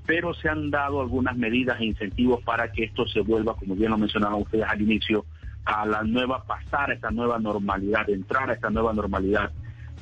Pero 0.05 0.33
se 0.33 0.49
han 0.49 0.71
dado 0.71 1.01
algunas 1.01 1.37
medidas 1.37 1.79
e 1.79 1.85
incentivos 1.85 2.41
para 2.43 2.71
que 2.71 2.85
esto 2.85 3.07
se 3.07 3.21
vuelva, 3.21 3.55
como 3.55 3.75
bien 3.75 3.91
lo 3.91 3.97
mencionaban 3.97 4.41
ustedes 4.41 4.65
al 4.67 4.81
inicio, 4.81 5.25
a 5.65 5.85
la 5.85 6.03
nueva, 6.03 6.43
pasar 6.43 6.89
a 6.89 6.93
esta 6.93 7.11
nueva 7.11 7.37
normalidad, 7.37 8.09
entrar 8.09 8.49
a 8.49 8.53
esta 8.53 8.69
nueva 8.69 8.93
normalidad 8.93 9.51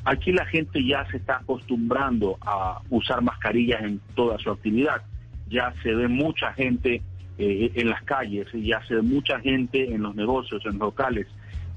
Aquí 0.07 0.31
la 0.31 0.45
gente 0.45 0.81
ya 0.85 1.05
se 1.11 1.17
está 1.17 1.35
acostumbrando 1.35 2.37
a 2.39 2.81
usar 2.89 3.21
mascarillas 3.21 3.83
en 3.83 3.99
toda 4.15 4.37
su 4.39 4.49
actividad. 4.49 5.01
Ya 5.49 5.73
se 5.83 5.93
ve 5.93 6.07
mucha 6.07 6.53
gente 6.53 7.01
eh, 7.37 7.71
en 7.75 7.89
las 7.89 8.01
calles, 8.03 8.47
se 8.49 8.95
ve 8.95 9.01
mucha 9.01 9.39
gente 9.39 9.93
en 9.93 10.01
los 10.01 10.15
negocios, 10.15 10.65
en 10.65 10.73
los 10.73 10.89
locales. 10.89 11.27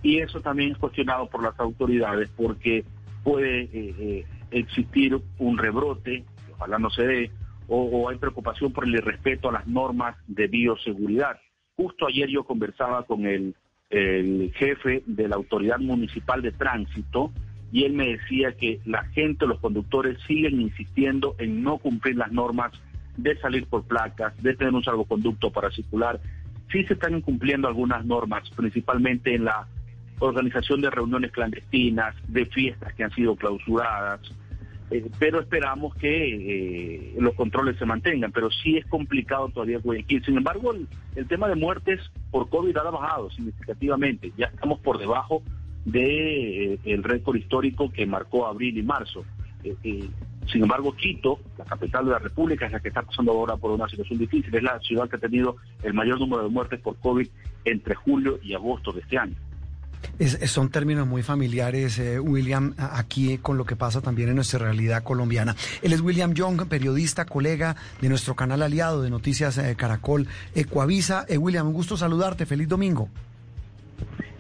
Y 0.03 0.19
eso 0.19 0.41
también 0.41 0.73
es 0.73 0.79
cuestionado 0.79 1.29
por 1.29 1.43
las 1.43 1.59
autoridades 1.61 2.31
porque 2.37 2.85
puede 3.23 3.63
eh, 3.65 3.71
eh, 3.99 4.27
existir 4.51 5.21
un 5.39 5.59
rebrote, 5.59 6.25
ojalá 6.55 6.79
no 6.79 6.89
se 6.91 7.03
dé, 7.03 7.31
o, 7.69 8.09
hay 8.09 8.17
preocupación 8.17 8.73
por 8.73 8.85
el 8.85 8.95
irrespeto 8.95 9.51
a 9.51 9.53
las 9.53 9.67
normas 9.67 10.17
de 10.27 10.49
bioseguridad. 10.49 11.39
Justo 11.77 12.07
ayer 12.07 12.29
yo 12.29 12.45
conversaba 12.45 13.05
con 13.05 13.27
el 13.27 13.55
jefe 14.55 15.03
de 15.07 15.29
la 15.29 15.37
Autoridad 15.37 15.79
Municipal 15.79 16.43
de 16.43 16.53
Tránsito, 16.53 17.33
y 17.73 17.85
él 17.85 17.93
me 17.93 18.09
decía 18.09 18.53
que 18.53 18.81
la 18.85 19.05
gente, 19.05 19.47
los 19.47 19.61
conductores 19.61 20.19
siguen 20.27 20.61
insistiendo 20.61 21.37
en 21.39 21.63
no 21.63 21.79
cumplir 21.79 22.17
las 22.17 22.33
normas 22.33 22.73
de 23.23 23.37
salir 23.39 23.67
por 23.67 23.85
placas, 23.85 24.37
de 24.43 24.55
tener 24.55 24.75
un 24.75 24.85
salvoconducto 24.85 25.51
para 25.51 25.71
circular. 25.71 26.21
Sí 26.71 26.85
se 26.85 26.95
están 26.95 27.17
incumpliendo 27.17 27.69
algunas 27.69 28.05
normas, 28.05 28.49
principalmente 28.51 29.35
en 29.35 29.45
la 29.45 29.67
organización 30.21 30.81
de 30.81 30.91
reuniones 30.91 31.33
clandestinas, 31.33 32.15
de 32.29 32.47
fiestas 32.47 32.93
que 32.95 33.05
han 33.05 33.11
sido 33.13 33.37
clausuradas, 33.37 34.21
eh, 34.91 35.09
pero 35.19 35.41
esperamos 35.41 35.95
que 35.95 37.13
eh, 37.13 37.15
los 37.19 37.35
controles 37.35 37.79
se 37.79 37.87
mantengan, 37.87 38.33
pero 38.33 38.51
sí 38.51 38.77
es 38.77 38.87
complicado 38.87 39.49
todavía 39.49 39.79
Guayaquil. 39.79 40.25
Sin 40.25 40.37
embargo, 40.37 40.73
el, 41.15 41.27
tema 41.29 41.49
de 41.49 41.55
muertes 41.55 42.01
por 42.31 42.49
COVID 42.49 42.77
ha 42.77 42.91
bajado 42.91 43.31
significativamente, 43.31 44.33
ya 44.37 44.47
estamos 44.47 44.81
por 44.81 44.99
debajo 44.99 45.43
de 45.85 46.75
eh, 46.85 47.01
récord 47.03 47.37
histórico 47.37 47.91
que 47.91 48.05
marcó 48.05 48.47
abril 48.47 48.79
y 48.79 48.83
marzo. 48.83 49.25
Eh, 50.51 50.53
eh, 50.53 50.53
sin 50.53 50.63
embargo, 50.63 50.95
Quito, 50.95 51.41
la 51.59 51.65
capital 51.65 52.05
de 52.07 52.11
la 52.13 52.19
República, 52.19 52.67
es 52.67 52.73
la 52.73 52.81
que 52.81 52.89
está 52.89 53.03
pasando 53.03 53.33
ahora 53.33 53.57
por 53.57 53.71
una 53.71 53.89
situación 53.89 54.19
difícil. 54.19 54.55
Es 54.55 54.63
la 54.63 54.79
ciudad 54.81 55.09
que 55.09 55.17
ha 55.17 55.21
tenido 55.21 55.57
el 55.83 55.95
mayor 55.95 56.19
número 56.19 56.43
de 56.43 56.49
muertes 56.49 56.81
por 56.81 56.97
COVID 56.97 57.29
entre 57.65 57.95
julio 57.95 58.39
y 58.43 58.55
agosto 58.55 58.93
de 58.93 59.01
este 59.01 59.19
año. 59.19 59.35
son 60.47 60.71
términos 60.71 61.07
muy 61.07 61.23
familiares, 61.23 62.01
William, 62.21 62.75
aquí 62.79 63.39
con 63.39 63.59
lo 63.59 63.65
que 63.65 63.77
pasa 63.77 64.01
también 64.01 64.31
en 64.31 64.37
nuestra 64.37 64.59
realidad 64.59 65.03
colombiana. 65.03 65.55
Él 65.83 65.93
es 65.93 66.01
William 66.01 66.33
Young, 66.33 66.67
periodista, 66.69 67.27
colega 67.27 67.77
de 68.01 68.09
nuestro 68.09 68.35
canal 68.35 68.63
aliado 68.63 69.03
de 69.03 69.11
Noticias 69.11 69.61
Caracol, 69.77 70.27
Ecuavisa. 70.55 71.27
William, 71.39 71.67
un 71.67 71.75
gusto 71.75 71.97
saludarte. 71.97 72.47
Feliz 72.47 72.69
domingo. 72.69 73.11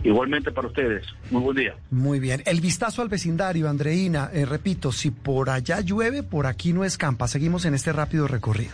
Igualmente 0.02 0.50
para 0.50 0.68
ustedes. 0.68 1.04
Muy 1.30 1.42
buen 1.42 1.56
día. 1.56 1.74
Muy 1.90 2.20
bien. 2.20 2.42
El 2.46 2.60
vistazo 2.60 3.02
al 3.02 3.08
vecindario, 3.08 3.68
Andreina. 3.68 4.30
Eh, 4.32 4.46
repito, 4.46 4.92
si 4.92 5.10
por 5.10 5.50
allá 5.50 5.80
llueve, 5.80 6.22
por 6.22 6.46
aquí 6.46 6.72
no 6.72 6.84
escampa. 6.84 7.28
Seguimos 7.28 7.64
en 7.64 7.74
este 7.74 7.92
rápido 7.92 8.26
recorrido. 8.26 8.72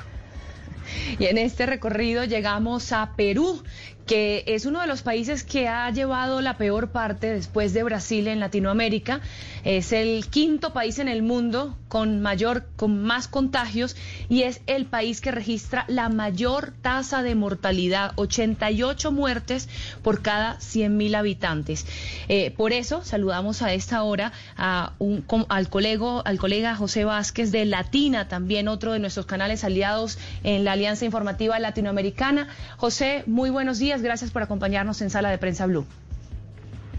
Y 1.18 1.24
en 1.24 1.38
este 1.38 1.66
recorrido 1.66 2.24
llegamos 2.24 2.92
a 2.92 3.14
Perú, 3.16 3.62
que 4.06 4.44
es 4.46 4.66
uno 4.66 4.80
de 4.80 4.86
los 4.86 5.02
países 5.02 5.42
que 5.42 5.68
ha 5.68 5.90
llevado 5.90 6.40
la 6.40 6.56
peor 6.56 6.90
parte 6.90 7.28
después 7.30 7.74
de 7.74 7.82
Brasil 7.82 8.28
en 8.28 8.40
Latinoamérica. 8.40 9.20
Es 9.64 9.92
el 9.92 10.26
quinto 10.28 10.72
país 10.72 10.98
en 11.00 11.08
el 11.08 11.22
mundo 11.22 11.76
con 11.88 12.20
mayor, 12.20 12.66
con 12.76 13.02
más 13.02 13.26
contagios 13.26 13.96
y 14.28 14.42
es 14.42 14.60
el 14.66 14.86
país 14.86 15.20
que 15.20 15.32
registra 15.32 15.84
la 15.88 16.08
mayor 16.08 16.72
tasa 16.82 17.22
de 17.22 17.34
mortalidad, 17.34 18.12
88 18.16 19.10
muertes 19.12 19.68
por 20.02 20.22
cada 20.22 20.60
100 20.60 20.96
mil 20.96 21.14
habitantes. 21.14 21.86
Eh, 22.28 22.52
por 22.52 22.72
eso 22.72 23.02
saludamos 23.04 23.62
a 23.62 23.72
esta 23.72 24.02
hora 24.02 24.32
a 24.56 24.92
un, 24.98 25.24
al, 25.48 25.68
colega, 25.68 26.20
al 26.20 26.38
colega 26.38 26.76
José 26.76 27.04
Vázquez 27.04 27.50
de 27.50 27.64
Latina, 27.64 28.28
también 28.28 28.68
otro 28.68 28.92
de 28.92 28.98
nuestros 28.98 29.26
canales 29.26 29.64
aliados 29.64 30.18
en 30.44 30.64
la 30.64 30.72
Alianza 30.72 31.04
Informativa 31.04 31.58
Latinoamericana. 31.58 32.48
José, 32.76 33.24
muy 33.26 33.50
buenos 33.50 33.78
días 33.78 33.95
gracias 34.02 34.30
por 34.30 34.42
acompañarnos 34.42 35.00
en 35.02 35.10
Sala 35.10 35.30
de 35.30 35.38
Prensa 35.38 35.66
Blue. 35.66 35.86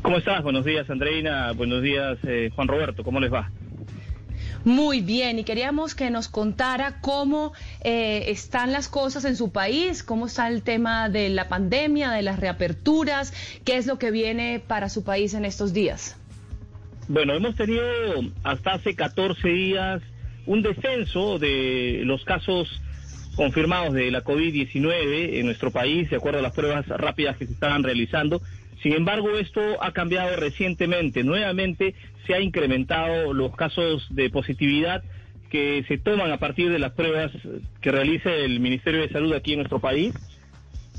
¿Cómo 0.01 0.17
estás? 0.17 0.43
Buenos 0.43 0.63
días, 0.63 0.89
Andreina. 0.89 1.51
Buenos 1.53 1.81
días, 1.81 2.17
eh, 2.23 2.49
Juan 2.55 2.67
Roberto. 2.67 3.03
¿Cómo 3.03 3.19
les 3.19 3.33
va? 3.33 3.51
Muy 4.63 5.01
bien, 5.01 5.39
y 5.39 5.43
queríamos 5.43 5.95
que 5.95 6.09
nos 6.09 6.27
contara 6.27 6.99
cómo 7.01 7.53
eh, 7.83 8.25
están 8.27 8.71
las 8.71 8.89
cosas 8.89 9.23
en 9.25 9.35
su 9.35 9.51
país, 9.51 10.03
cómo 10.03 10.27
está 10.27 10.47
el 10.49 10.61
tema 10.61 11.09
de 11.09 11.29
la 11.29 11.47
pandemia, 11.47 12.11
de 12.11 12.21
las 12.21 12.39
reaperturas, 12.39 13.33
qué 13.63 13.77
es 13.77 13.87
lo 13.87 13.97
que 13.97 14.11
viene 14.11 14.61
para 14.65 14.89
su 14.89 15.03
país 15.03 15.33
en 15.33 15.45
estos 15.45 15.73
días. 15.73 16.17
Bueno, 17.07 17.33
hemos 17.33 17.55
tenido 17.55 17.83
hasta 18.43 18.73
hace 18.73 18.95
14 18.95 19.47
días 19.47 20.01
un 20.45 20.61
descenso 20.61 21.39
de 21.39 22.01
los 22.03 22.23
casos 22.25 22.81
confirmados 23.37 23.93
de 23.93 24.09
la 24.09 24.23
COVID-19 24.23 25.37
en 25.37 25.45
nuestro 25.45 25.71
país, 25.71 26.09
de 26.09 26.17
acuerdo 26.17 26.39
a 26.39 26.41
las 26.41 26.53
pruebas 26.53 26.87
rápidas 26.87 27.37
que 27.37 27.45
se 27.45 27.53
estaban 27.53 27.83
realizando. 27.83 28.41
Sin 28.81 28.93
embargo, 28.93 29.37
esto 29.37 29.61
ha 29.81 29.91
cambiado 29.91 30.35
recientemente. 30.35 31.23
Nuevamente 31.23 31.93
se 32.25 32.33
ha 32.33 32.41
incrementado 32.41 33.33
los 33.33 33.55
casos 33.55 34.07
de 34.09 34.29
positividad 34.31 35.03
que 35.51 35.85
se 35.87 35.97
toman 35.97 36.31
a 36.31 36.37
partir 36.37 36.71
de 36.71 36.79
las 36.79 36.91
pruebas 36.93 37.31
que 37.79 37.91
realiza 37.91 38.33
el 38.33 38.59
Ministerio 38.59 39.01
de 39.01 39.09
Salud 39.09 39.33
aquí 39.33 39.53
en 39.53 39.59
nuestro 39.59 39.79
país. 39.79 40.13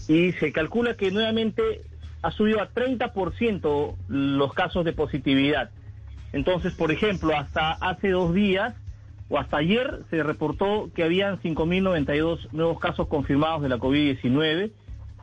Y 0.09 0.33
se 0.33 0.53
calcula 0.53 0.95
que 0.95 1.11
nuevamente 1.11 1.83
ha 2.23 2.31
subido 2.31 2.63
a 2.63 2.73
30% 2.73 3.97
los 4.09 4.55
casos 4.55 4.85
de 4.85 4.93
positividad. 4.93 5.71
Entonces, 6.33 6.73
por 6.75 6.93
ejemplo, 6.93 7.37
hasta 7.37 7.73
hace 7.73 8.11
dos 8.11 8.33
días 8.33 8.75
o 9.29 9.39
hasta 9.39 9.59
ayer 9.59 10.01
se 10.11 10.23
reportó 10.23 10.91
que 10.95 11.03
habían 11.05 11.39
5.092 11.41 12.49
nuevos 12.53 12.81
casos 12.81 13.09
confirmados 13.09 13.61
de 13.63 13.69
la 13.69 13.77
COVID-19 13.79 14.71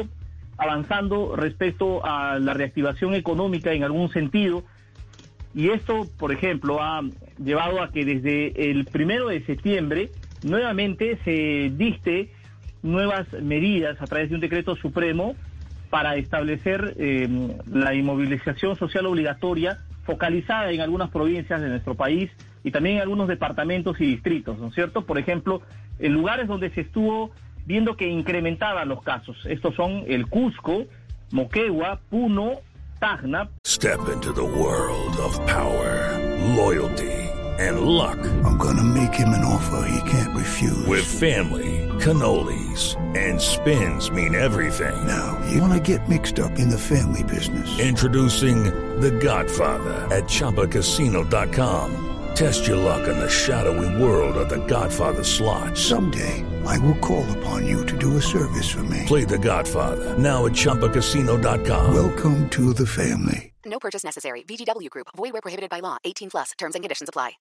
avanzando 0.61 1.35
respecto 1.35 2.05
a 2.05 2.37
la 2.37 2.53
reactivación 2.53 3.15
económica 3.15 3.73
en 3.73 3.83
algún 3.83 4.09
sentido. 4.11 4.63
Y 5.55 5.69
esto, 5.69 6.07
por 6.19 6.31
ejemplo, 6.31 6.81
ha 6.81 7.01
llevado 7.43 7.81
a 7.81 7.91
que 7.91 8.05
desde 8.05 8.69
el 8.69 8.85
primero 8.85 9.29
de 9.29 9.43
septiembre 9.45 10.11
nuevamente 10.43 11.17
se 11.25 11.71
diste 11.75 12.31
nuevas 12.83 13.27
medidas 13.41 13.99
a 14.01 14.05
través 14.05 14.29
de 14.29 14.35
un 14.35 14.41
decreto 14.41 14.75
supremo 14.75 15.35
para 15.89 16.15
establecer 16.15 16.95
em, 16.99 17.49
la 17.67 17.95
inmovilización 17.95 18.77
social 18.77 19.07
obligatoria 19.07 19.79
focalizada 20.03 20.71
en 20.71 20.81
algunas 20.81 21.09
provincias 21.09 21.59
de 21.59 21.69
nuestro 21.69 21.95
país 21.95 22.29
y 22.63 22.69
también 22.69 22.97
en 22.97 23.01
algunos 23.01 23.27
departamentos 23.27 23.99
y 23.99 24.05
distritos, 24.05 24.59
¿no 24.59 24.67
es 24.67 24.75
cierto? 24.75 25.05
Por 25.05 25.17
ejemplo, 25.17 25.61
en 25.99 26.13
lugares 26.13 26.47
donde 26.47 26.69
se 26.69 26.81
estuvo 26.81 27.31
viendo 27.65 27.95
que 27.95 28.07
incrementaban 28.07 28.89
los 28.89 29.01
casos. 29.03 29.37
Estos 29.45 29.75
son 29.75 30.03
el 30.07 30.27
Cusco, 30.27 30.85
Moquegua, 31.31 31.99
Puno, 32.09 32.61
Tacna. 32.99 33.49
Step 33.65 33.99
into 34.09 34.31
the 34.33 34.43
world 34.43 35.17
of 35.17 35.39
power, 35.47 36.17
loyalty 36.55 37.21
and 37.59 37.81
luck. 37.81 38.17
I'm 38.43 38.57
gonna 38.57 38.83
make 38.83 39.13
him 39.13 39.29
an 39.29 39.43
offer 39.45 39.87
he 39.87 40.09
can't 40.09 40.35
refuse. 40.35 40.85
With 40.87 41.05
family 41.05 41.81
cannolis, 42.01 42.95
and 43.15 43.39
spins 43.39 44.09
mean 44.09 44.33
everything. 44.33 44.95
Now, 45.07 45.39
you 45.51 45.61
want 45.61 45.73
to 45.73 45.97
get 45.97 46.09
mixed 46.09 46.39
up 46.39 46.57
in 46.57 46.69
the 46.69 46.77
family 46.77 47.23
business. 47.23 47.79
Introducing 47.79 48.63
The 48.99 49.11
Godfather 49.11 50.07
at 50.13 50.23
ChumbaCasino.com. 50.23 52.07
Test 52.33 52.67
your 52.67 52.77
luck 52.77 53.07
in 53.07 53.17
the 53.19 53.29
shadowy 53.29 54.01
world 54.01 54.37
of 54.37 54.49
The 54.49 54.65
Godfather 54.65 55.23
slot. 55.23 55.77
Someday, 55.77 56.43
I 56.65 56.77
will 56.79 56.97
call 56.99 57.25
upon 57.37 57.67
you 57.67 57.85
to 57.85 57.97
do 57.97 58.17
a 58.17 58.21
service 58.21 58.69
for 58.69 58.83
me. 58.83 59.03
Play 59.05 59.25
The 59.25 59.37
Godfather 59.37 60.17
now 60.17 60.45
at 60.45 60.53
ChumbaCasino.com. 60.53 61.93
Welcome 61.93 62.49
to 62.49 62.73
the 62.73 62.85
family. 62.85 63.51
No 63.65 63.79
purchase 63.79 64.03
necessary. 64.03 64.43
VGW 64.43 64.89
Group. 64.89 65.07
Void 65.15 65.33
where 65.33 65.41
prohibited 65.41 65.69
by 65.69 65.81
law. 65.81 65.97
18 66.03 66.29
plus. 66.29 66.51
Terms 66.57 66.75
and 66.75 66.83
conditions 66.83 67.09
apply. 67.09 67.37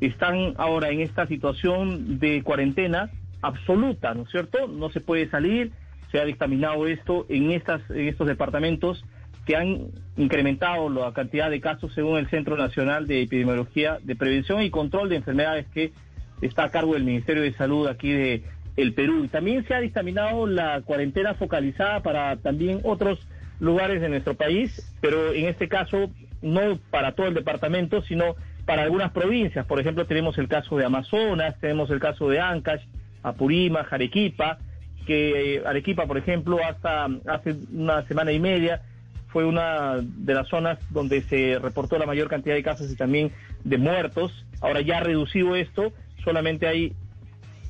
Están 0.00 0.54
ahora 0.58 0.90
en 0.90 1.00
esta 1.00 1.26
situación 1.26 2.18
de 2.18 2.42
cuarentena 2.42 3.10
absoluta, 3.40 4.12
¿no 4.12 4.24
es 4.24 4.30
cierto? 4.30 4.68
No 4.68 4.90
se 4.90 5.00
puede 5.00 5.30
salir. 5.30 5.72
Se 6.12 6.20
ha 6.20 6.24
dictaminado 6.24 6.86
esto 6.86 7.24
en, 7.28 7.50
estas, 7.50 7.80
en 7.90 8.08
estos 8.08 8.26
departamentos 8.26 9.04
que 9.46 9.56
han 9.56 9.92
incrementado 10.16 10.88
la 10.90 11.12
cantidad 11.12 11.48
de 11.48 11.60
casos 11.60 11.94
según 11.94 12.18
el 12.18 12.28
Centro 12.28 12.56
Nacional 12.56 13.06
de 13.06 13.22
Epidemiología 13.22 13.98
de 14.02 14.16
Prevención 14.16 14.62
y 14.62 14.70
Control 14.70 15.08
de 15.08 15.16
Enfermedades 15.16 15.66
que 15.72 15.92
está 16.40 16.64
a 16.64 16.70
cargo 16.70 16.94
del 16.94 17.04
Ministerio 17.04 17.42
de 17.42 17.52
Salud 17.54 17.88
aquí 17.88 18.12
de 18.12 18.44
el 18.76 18.92
Perú. 18.92 19.24
Y 19.24 19.28
también 19.28 19.66
se 19.66 19.74
ha 19.74 19.80
dictaminado 19.80 20.46
la 20.46 20.82
cuarentena 20.82 21.34
focalizada 21.34 22.02
para 22.02 22.36
también 22.36 22.80
otros 22.84 23.26
lugares 23.58 24.00
de 24.00 24.08
nuestro 24.08 24.34
país, 24.34 24.94
pero 25.00 25.32
en 25.32 25.46
este 25.46 25.68
caso 25.68 26.10
no 26.42 26.78
para 26.90 27.12
todo 27.12 27.26
el 27.28 27.34
departamento, 27.34 28.02
sino 28.02 28.36
para 28.66 28.82
algunas 28.82 29.12
provincias. 29.12 29.64
Por 29.64 29.80
ejemplo, 29.80 30.06
tenemos 30.06 30.36
el 30.38 30.48
caso 30.48 30.76
de 30.76 30.84
Amazonas, 30.84 31.58
tenemos 31.60 31.90
el 31.90 32.00
caso 32.00 32.28
de 32.28 32.40
Ancash, 32.40 32.82
Apurímac, 33.22 33.92
Arequipa, 33.92 34.58
que 35.06 35.54
eh, 35.54 35.62
Arequipa, 35.64 36.06
por 36.06 36.18
ejemplo, 36.18 36.58
hasta 36.62 37.06
hace 37.26 37.54
una 37.72 38.02
semana 38.06 38.32
y 38.32 38.40
media 38.40 38.82
fue 39.28 39.44
una 39.44 39.96
de 40.02 40.34
las 40.34 40.48
zonas 40.48 40.78
donde 40.90 41.22
se 41.22 41.58
reportó 41.58 41.98
la 41.98 42.06
mayor 42.06 42.28
cantidad 42.28 42.54
de 42.54 42.62
casos 42.62 42.90
y 42.90 42.96
también 42.96 43.32
de 43.64 43.78
muertos. 43.78 44.46
Ahora 44.60 44.80
ya 44.80 44.98
ha 44.98 45.00
reducido 45.00 45.56
esto, 45.56 45.92
solamente 46.26 46.66
hay 46.66 46.92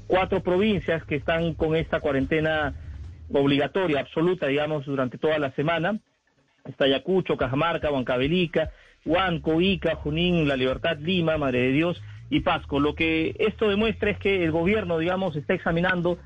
cuatro 0.06 0.42
provincias 0.42 1.04
que 1.04 1.16
están 1.16 1.52
con 1.52 1.76
esta 1.76 2.00
cuarentena 2.00 2.72
obligatoria, 3.30 4.00
absoluta, 4.00 4.46
digamos, 4.46 4.86
durante 4.86 5.18
toda 5.18 5.38
la 5.38 5.52
semana. 5.52 6.00
Está 6.64 6.86
Ayacucho, 6.86 7.36
Cajamarca, 7.36 7.90
Huancavelica, 7.90 8.70
Huanco, 9.04 9.60
Ica, 9.60 9.96
Junín, 9.96 10.48
La 10.48 10.56
Libertad, 10.56 10.96
Lima, 10.98 11.36
Madre 11.36 11.64
de 11.64 11.72
Dios 11.72 12.02
y 12.30 12.40
Pasco. 12.40 12.80
Lo 12.80 12.94
que 12.94 13.36
esto 13.38 13.68
demuestra 13.68 14.10
es 14.10 14.18
que 14.18 14.42
el 14.42 14.52
gobierno, 14.52 14.98
digamos, 14.98 15.36
está 15.36 15.52
examinando 15.52 16.18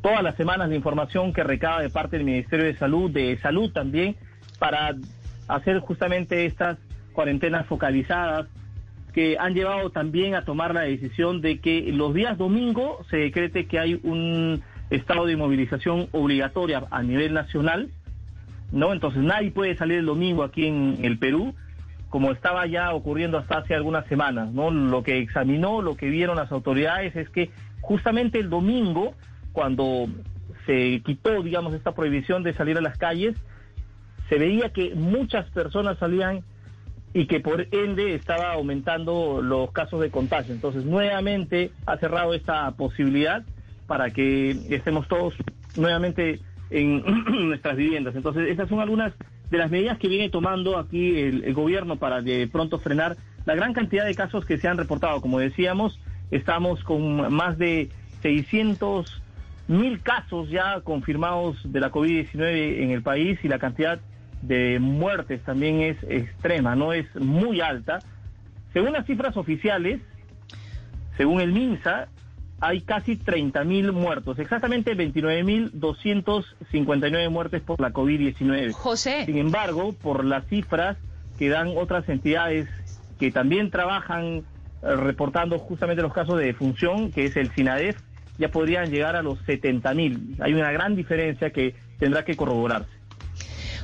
todas 0.00 0.22
las 0.22 0.36
semanas 0.36 0.68
la 0.68 0.76
información 0.76 1.32
que 1.32 1.42
recaba 1.42 1.82
de 1.82 1.90
parte 1.90 2.18
del 2.18 2.24
Ministerio 2.24 2.66
de 2.66 2.76
Salud, 2.76 3.10
de 3.10 3.36
Salud 3.38 3.72
también, 3.72 4.14
para 4.60 4.94
hacer 5.48 5.80
justamente 5.80 6.46
estas 6.46 6.78
cuarentenas 7.12 7.66
focalizadas 7.66 8.46
que 9.10 9.36
han 9.38 9.54
llevado 9.54 9.90
también 9.90 10.34
a 10.34 10.44
tomar 10.44 10.74
la 10.74 10.82
decisión 10.82 11.40
de 11.40 11.60
que 11.60 11.92
los 11.92 12.14
días 12.14 12.38
domingo 12.38 13.04
se 13.10 13.18
decrete 13.18 13.66
que 13.66 13.78
hay 13.78 14.00
un 14.02 14.62
estado 14.90 15.26
de 15.26 15.36
movilización 15.36 16.08
obligatoria 16.12 16.84
a 16.90 17.02
nivel 17.02 17.32
nacional, 17.32 17.90
¿no? 18.72 18.92
Entonces 18.92 19.22
nadie 19.22 19.50
puede 19.50 19.76
salir 19.76 19.98
el 19.98 20.06
domingo 20.06 20.42
aquí 20.42 20.66
en 20.66 20.98
el 21.02 21.18
Perú, 21.18 21.54
como 22.08 22.32
estaba 22.32 22.66
ya 22.66 22.92
ocurriendo 22.92 23.38
hasta 23.38 23.58
hace 23.58 23.74
algunas 23.74 24.06
semanas, 24.06 24.52
¿no? 24.52 24.70
Lo 24.70 25.02
que 25.02 25.18
examinó, 25.18 25.80
lo 25.80 25.96
que 25.96 26.10
vieron 26.10 26.36
las 26.36 26.50
autoridades 26.50 27.14
es 27.14 27.28
que 27.30 27.50
justamente 27.80 28.38
el 28.38 28.50
domingo 28.50 29.14
cuando 29.52 30.08
se 30.66 31.00
quitó, 31.04 31.42
digamos, 31.42 31.74
esta 31.74 31.94
prohibición 31.94 32.42
de 32.42 32.54
salir 32.54 32.76
a 32.78 32.80
las 32.80 32.98
calles, 32.98 33.36
se 34.28 34.38
veía 34.38 34.70
que 34.70 34.94
muchas 34.94 35.48
personas 35.50 35.98
salían 35.98 36.42
y 37.12 37.26
que 37.26 37.40
por 37.40 37.66
ende 37.72 38.14
estaba 38.14 38.52
aumentando 38.52 39.42
los 39.42 39.72
casos 39.72 40.00
de 40.00 40.10
contagio. 40.10 40.54
Entonces, 40.54 40.84
nuevamente 40.84 41.72
ha 41.86 41.96
cerrado 41.96 42.34
esta 42.34 42.70
posibilidad 42.72 43.44
para 43.86 44.10
que 44.10 44.50
estemos 44.70 45.08
todos 45.08 45.34
nuevamente 45.76 46.38
en 46.70 47.02
nuestras 47.48 47.76
viviendas. 47.76 48.14
Entonces, 48.14 48.48
esas 48.48 48.68
son 48.68 48.80
algunas 48.80 49.12
de 49.50 49.58
las 49.58 49.70
medidas 49.70 49.98
que 49.98 50.08
viene 50.08 50.30
tomando 50.30 50.78
aquí 50.78 51.18
el, 51.18 51.44
el, 51.44 51.54
gobierno 51.54 51.96
para 51.96 52.22
de 52.22 52.46
pronto 52.46 52.78
frenar 52.78 53.16
la 53.44 53.56
gran 53.56 53.72
cantidad 53.72 54.04
de 54.04 54.14
casos 54.14 54.44
que 54.44 54.58
se 54.58 54.68
han 54.68 54.78
reportado. 54.78 55.20
Como 55.20 55.40
decíamos, 55.40 55.98
estamos 56.30 56.84
con 56.84 57.32
más 57.34 57.58
de 57.58 57.88
600 58.22 59.22
mil 59.66 60.00
casos 60.00 60.50
ya 60.50 60.80
confirmados 60.82 61.56
de 61.64 61.80
la 61.80 61.90
COVID-19 61.90 62.82
en 62.82 62.90
el 62.90 63.02
país 63.02 63.38
y 63.42 63.48
la 63.48 63.58
cantidad 63.58 64.00
de 64.42 64.78
muertes 64.80 65.42
también 65.42 65.80
es 65.80 65.96
extrema, 66.04 66.74
no 66.74 66.92
es 66.92 67.06
muy 67.16 67.60
alta. 67.60 68.00
Según 68.72 68.92
las 68.92 69.06
cifras 69.06 69.36
oficiales, 69.36 70.00
según 71.16 71.40
el 71.40 71.52
MINSA, 71.52 72.08
hay 72.60 72.82
casi 72.82 73.16
30 73.16 73.64
mil 73.64 73.92
muertos, 73.92 74.38
exactamente 74.38 74.94
29 74.94 75.42
mil 75.44 75.70
259 75.72 77.28
muertes 77.30 77.62
por 77.62 77.80
la 77.80 77.90
COVID-19. 77.90 78.72
José. 78.72 79.24
Sin 79.24 79.38
embargo, 79.38 79.92
por 79.94 80.24
las 80.24 80.46
cifras 80.46 80.98
que 81.38 81.48
dan 81.48 81.72
otras 81.76 82.08
entidades 82.08 82.68
que 83.18 83.30
también 83.30 83.70
trabajan 83.70 84.44
eh, 84.82 84.96
reportando 84.96 85.58
justamente 85.58 86.02
los 86.02 86.12
casos 86.12 86.38
de 86.38 86.46
defunción, 86.46 87.10
que 87.10 87.24
es 87.24 87.36
el 87.36 87.50
SINADEF, 87.52 87.98
ya 88.38 88.50
podrían 88.50 88.90
llegar 88.90 89.16
a 89.16 89.22
los 89.22 89.38
70 89.40 89.94
mil. 89.94 90.36
Hay 90.40 90.54
una 90.54 90.70
gran 90.70 90.96
diferencia 90.96 91.50
que 91.50 91.74
tendrá 91.98 92.24
que 92.24 92.36
corroborarse. 92.36 92.99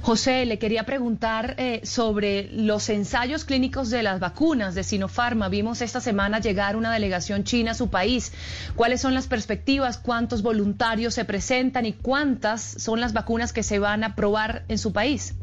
José, 0.07 0.47
le 0.47 0.61
quería 0.61 0.85
preguntar 0.85 1.57
eh, 1.59 1.81
sobre 1.83 2.49
los 2.53 2.91
ensayos 2.91 3.45
clínicos 3.45 3.91
de 3.91 4.05
las 4.05 4.21
vacunas 4.21 4.77
de 4.77 4.85
Sinopharma. 4.85 5.49
Vimos 5.49 5.83
esta 5.83 6.01
semana 6.01 6.39
llegar 6.39 6.77
una 6.77 6.93
delegación 6.93 7.43
china 7.43 7.73
a 7.73 7.75
su 7.75 7.91
país. 7.91 8.33
¿Cuáles 8.77 9.01
son 9.01 9.15
las 9.15 9.27
perspectivas? 9.27 9.99
¿Cuántos 9.99 10.45
voluntarios 10.45 11.13
se 11.15 11.25
presentan 11.25 11.87
y 11.87 11.93
cuántas 11.93 12.63
son 12.63 13.01
las 13.01 13.15
vacunas 13.15 13.53
que 13.53 13.65
se 13.65 13.81
van 13.81 14.05
a 14.05 14.15
probar 14.15 14.63
en 14.69 14.79
su 14.79 14.93
país? 14.93 15.37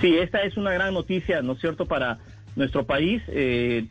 Sí, 0.00 0.18
esta 0.18 0.42
es 0.42 0.56
una 0.56 0.72
gran 0.72 0.92
noticia, 0.92 1.40
¿no 1.40 1.52
es 1.52 1.60
cierto?, 1.60 1.86
para 1.86 2.18
nuestro 2.56 2.84
país. 2.84 3.22
Eh, 3.28 3.86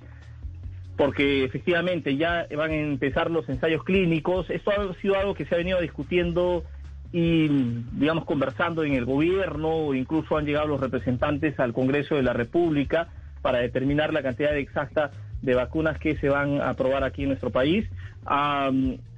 porque 0.97 1.45
efectivamente 1.45 2.17
ya 2.17 2.45
van 2.57 2.71
a 2.71 2.75
empezar 2.75 3.31
los 3.31 3.47
ensayos 3.47 3.85
clínicos. 3.85 4.49
Esto 4.49 4.71
ha 4.71 4.93
sido 4.95 5.15
algo 5.15 5.33
que 5.33 5.45
se 5.45 5.55
ha 5.55 5.57
venido 5.59 5.79
discutiendo 5.79 6.65
y, 7.11 7.47
digamos, 7.93 8.25
conversando 8.25 8.83
en 8.83 8.93
el 8.93 9.05
gobierno, 9.05 9.93
incluso 9.93 10.37
han 10.37 10.45
llegado 10.45 10.67
los 10.67 10.79
representantes 10.79 11.59
al 11.59 11.73
Congreso 11.73 12.15
de 12.15 12.23
la 12.23 12.33
República 12.33 13.07
para 13.41 13.59
determinar 13.59 14.13
la 14.13 14.21
cantidad 14.21 14.55
exacta 14.55 15.11
de 15.41 15.55
vacunas 15.55 15.97
que 15.97 16.17
se 16.17 16.29
van 16.29 16.61
a 16.61 16.69
aprobar 16.69 17.03
aquí 17.03 17.23
en 17.23 17.29
nuestro 17.29 17.49
país. 17.49 17.87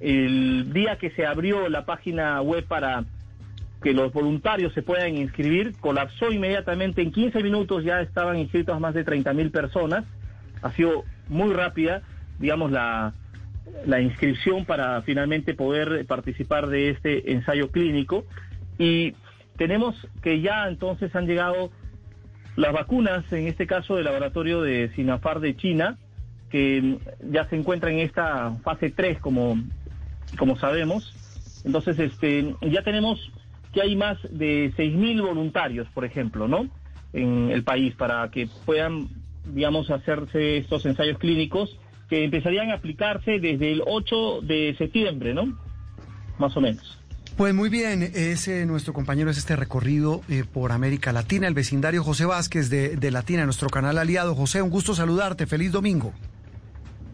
El 0.00 0.72
día 0.72 0.96
que 0.96 1.10
se 1.10 1.26
abrió 1.26 1.68
la 1.68 1.84
página 1.84 2.40
web 2.40 2.64
para 2.66 3.04
que 3.82 3.92
los 3.92 4.12
voluntarios 4.12 4.72
se 4.72 4.82
puedan 4.82 5.16
inscribir, 5.16 5.74
colapsó 5.80 6.30
inmediatamente. 6.30 7.02
En 7.02 7.10
15 7.10 7.42
minutos 7.42 7.84
ya 7.84 8.00
estaban 8.00 8.38
inscritos 8.38 8.78
más 8.80 8.94
de 8.94 9.04
30 9.04 9.34
mil 9.34 9.50
personas. 9.50 10.04
Ha 10.62 10.70
sido 10.72 11.04
muy 11.28 11.52
rápida, 11.52 12.02
digamos, 12.38 12.70
la, 12.70 13.12
la 13.86 14.00
inscripción 14.00 14.64
para 14.64 15.02
finalmente 15.02 15.54
poder 15.54 16.06
participar 16.06 16.68
de 16.68 16.90
este 16.90 17.32
ensayo 17.32 17.70
clínico. 17.70 18.24
Y 18.78 19.14
tenemos 19.56 19.96
que 20.22 20.40
ya 20.40 20.68
entonces 20.68 21.14
han 21.14 21.26
llegado 21.26 21.70
las 22.56 22.72
vacunas, 22.72 23.30
en 23.32 23.46
este 23.46 23.66
caso 23.66 23.96
del 23.96 24.04
laboratorio 24.04 24.60
de 24.60 24.90
Sinafar 24.94 25.40
de 25.40 25.56
China, 25.56 25.98
que 26.50 26.98
ya 27.30 27.48
se 27.48 27.56
encuentra 27.56 27.90
en 27.90 28.00
esta 28.00 28.52
fase 28.62 28.90
3, 28.90 29.18
como, 29.20 29.56
como 30.38 30.56
sabemos. 30.56 31.14
Entonces, 31.64 31.98
este, 31.98 32.54
ya 32.60 32.82
tenemos 32.82 33.32
que 33.72 33.80
hay 33.80 33.96
más 33.96 34.18
de 34.30 34.70
6.000 34.76 35.22
voluntarios, 35.22 35.88
por 35.94 36.04
ejemplo, 36.04 36.46
¿no? 36.46 36.68
En 37.14 37.50
el 37.50 37.64
país, 37.64 37.94
para 37.94 38.30
que 38.30 38.48
puedan 38.66 39.08
digamos, 39.44 39.90
hacerse 39.90 40.58
estos 40.58 40.86
ensayos 40.86 41.18
clínicos 41.18 41.76
que 42.12 42.24
empezarían 42.24 42.70
a 42.70 42.74
aplicarse 42.74 43.38
desde 43.40 43.72
el 43.72 43.82
8 43.86 44.42
de 44.42 44.74
septiembre, 44.76 45.32
¿no? 45.32 45.58
Más 46.38 46.54
o 46.58 46.60
menos. 46.60 46.98
Pues 47.38 47.54
muy 47.54 47.70
bien, 47.70 48.02
ese 48.02 48.66
nuestro 48.66 48.92
compañero 48.92 49.30
es 49.30 49.38
este 49.38 49.56
recorrido 49.56 50.20
eh, 50.28 50.44
por 50.44 50.72
América 50.72 51.10
Latina, 51.14 51.48
el 51.48 51.54
vecindario 51.54 52.04
José 52.04 52.26
Vázquez 52.26 52.68
de, 52.68 52.96
de 52.96 53.10
Latina, 53.10 53.46
nuestro 53.46 53.70
canal 53.70 53.96
aliado. 53.96 54.34
José, 54.34 54.60
un 54.60 54.68
gusto 54.68 54.94
saludarte, 54.94 55.46
feliz 55.46 55.72
domingo. 55.72 56.12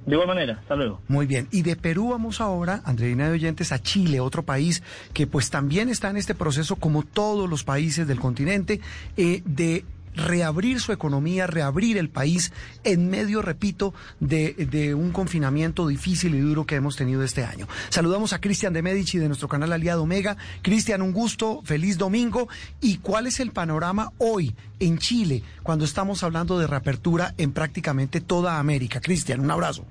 De 0.04 0.14
igual 0.14 0.26
manera, 0.26 0.54
hasta 0.54 0.74
luego. 0.74 1.00
Muy 1.06 1.26
bien, 1.26 1.46
y 1.52 1.62
de 1.62 1.76
Perú 1.76 2.08
vamos 2.08 2.40
ahora, 2.40 2.82
Andreina 2.84 3.28
de 3.28 3.34
Oyentes, 3.34 3.70
a 3.70 3.80
Chile, 3.80 4.18
otro 4.18 4.42
país 4.42 4.82
que 5.12 5.28
pues 5.28 5.48
también 5.48 5.90
está 5.90 6.10
en 6.10 6.16
este 6.16 6.34
proceso, 6.34 6.74
como 6.74 7.04
todos 7.04 7.48
los 7.48 7.62
países 7.62 8.08
del 8.08 8.18
continente, 8.18 8.80
eh, 9.16 9.42
de 9.44 9.84
reabrir 10.18 10.80
su 10.80 10.92
economía, 10.92 11.46
reabrir 11.46 11.96
el 11.96 12.10
país 12.10 12.52
en 12.84 13.08
medio, 13.08 13.40
repito, 13.40 13.94
de, 14.20 14.94
un 14.94 15.12
confinamiento 15.12 15.86
difícil 15.86 16.34
y 16.34 16.40
duro 16.40 16.66
que 16.66 16.74
hemos 16.74 16.96
tenido 16.96 17.22
este 17.22 17.44
año. 17.44 17.66
Saludamos 17.88 18.32
a 18.32 18.40
Cristian 18.40 18.72
de 18.72 18.82
Medici 18.82 19.18
de 19.18 19.28
nuestro 19.28 19.48
canal 19.48 19.72
aliado 19.72 20.02
Omega. 20.02 20.36
Cristian, 20.62 21.02
un 21.02 21.12
gusto, 21.12 21.62
feliz 21.64 21.98
domingo. 21.98 22.48
¿Y 22.80 22.98
cuál 22.98 23.26
es 23.26 23.40
el 23.40 23.52
panorama 23.52 24.12
hoy 24.18 24.54
en 24.80 24.98
Chile 24.98 25.42
cuando 25.62 25.84
estamos 25.84 26.22
hablando 26.22 26.58
de 26.58 26.66
reapertura 26.66 27.34
en 27.38 27.52
prácticamente 27.52 28.20
toda 28.20 28.58
América? 28.58 29.00
Cristian, 29.00 29.40
un 29.40 29.50
abrazo. 29.50 29.84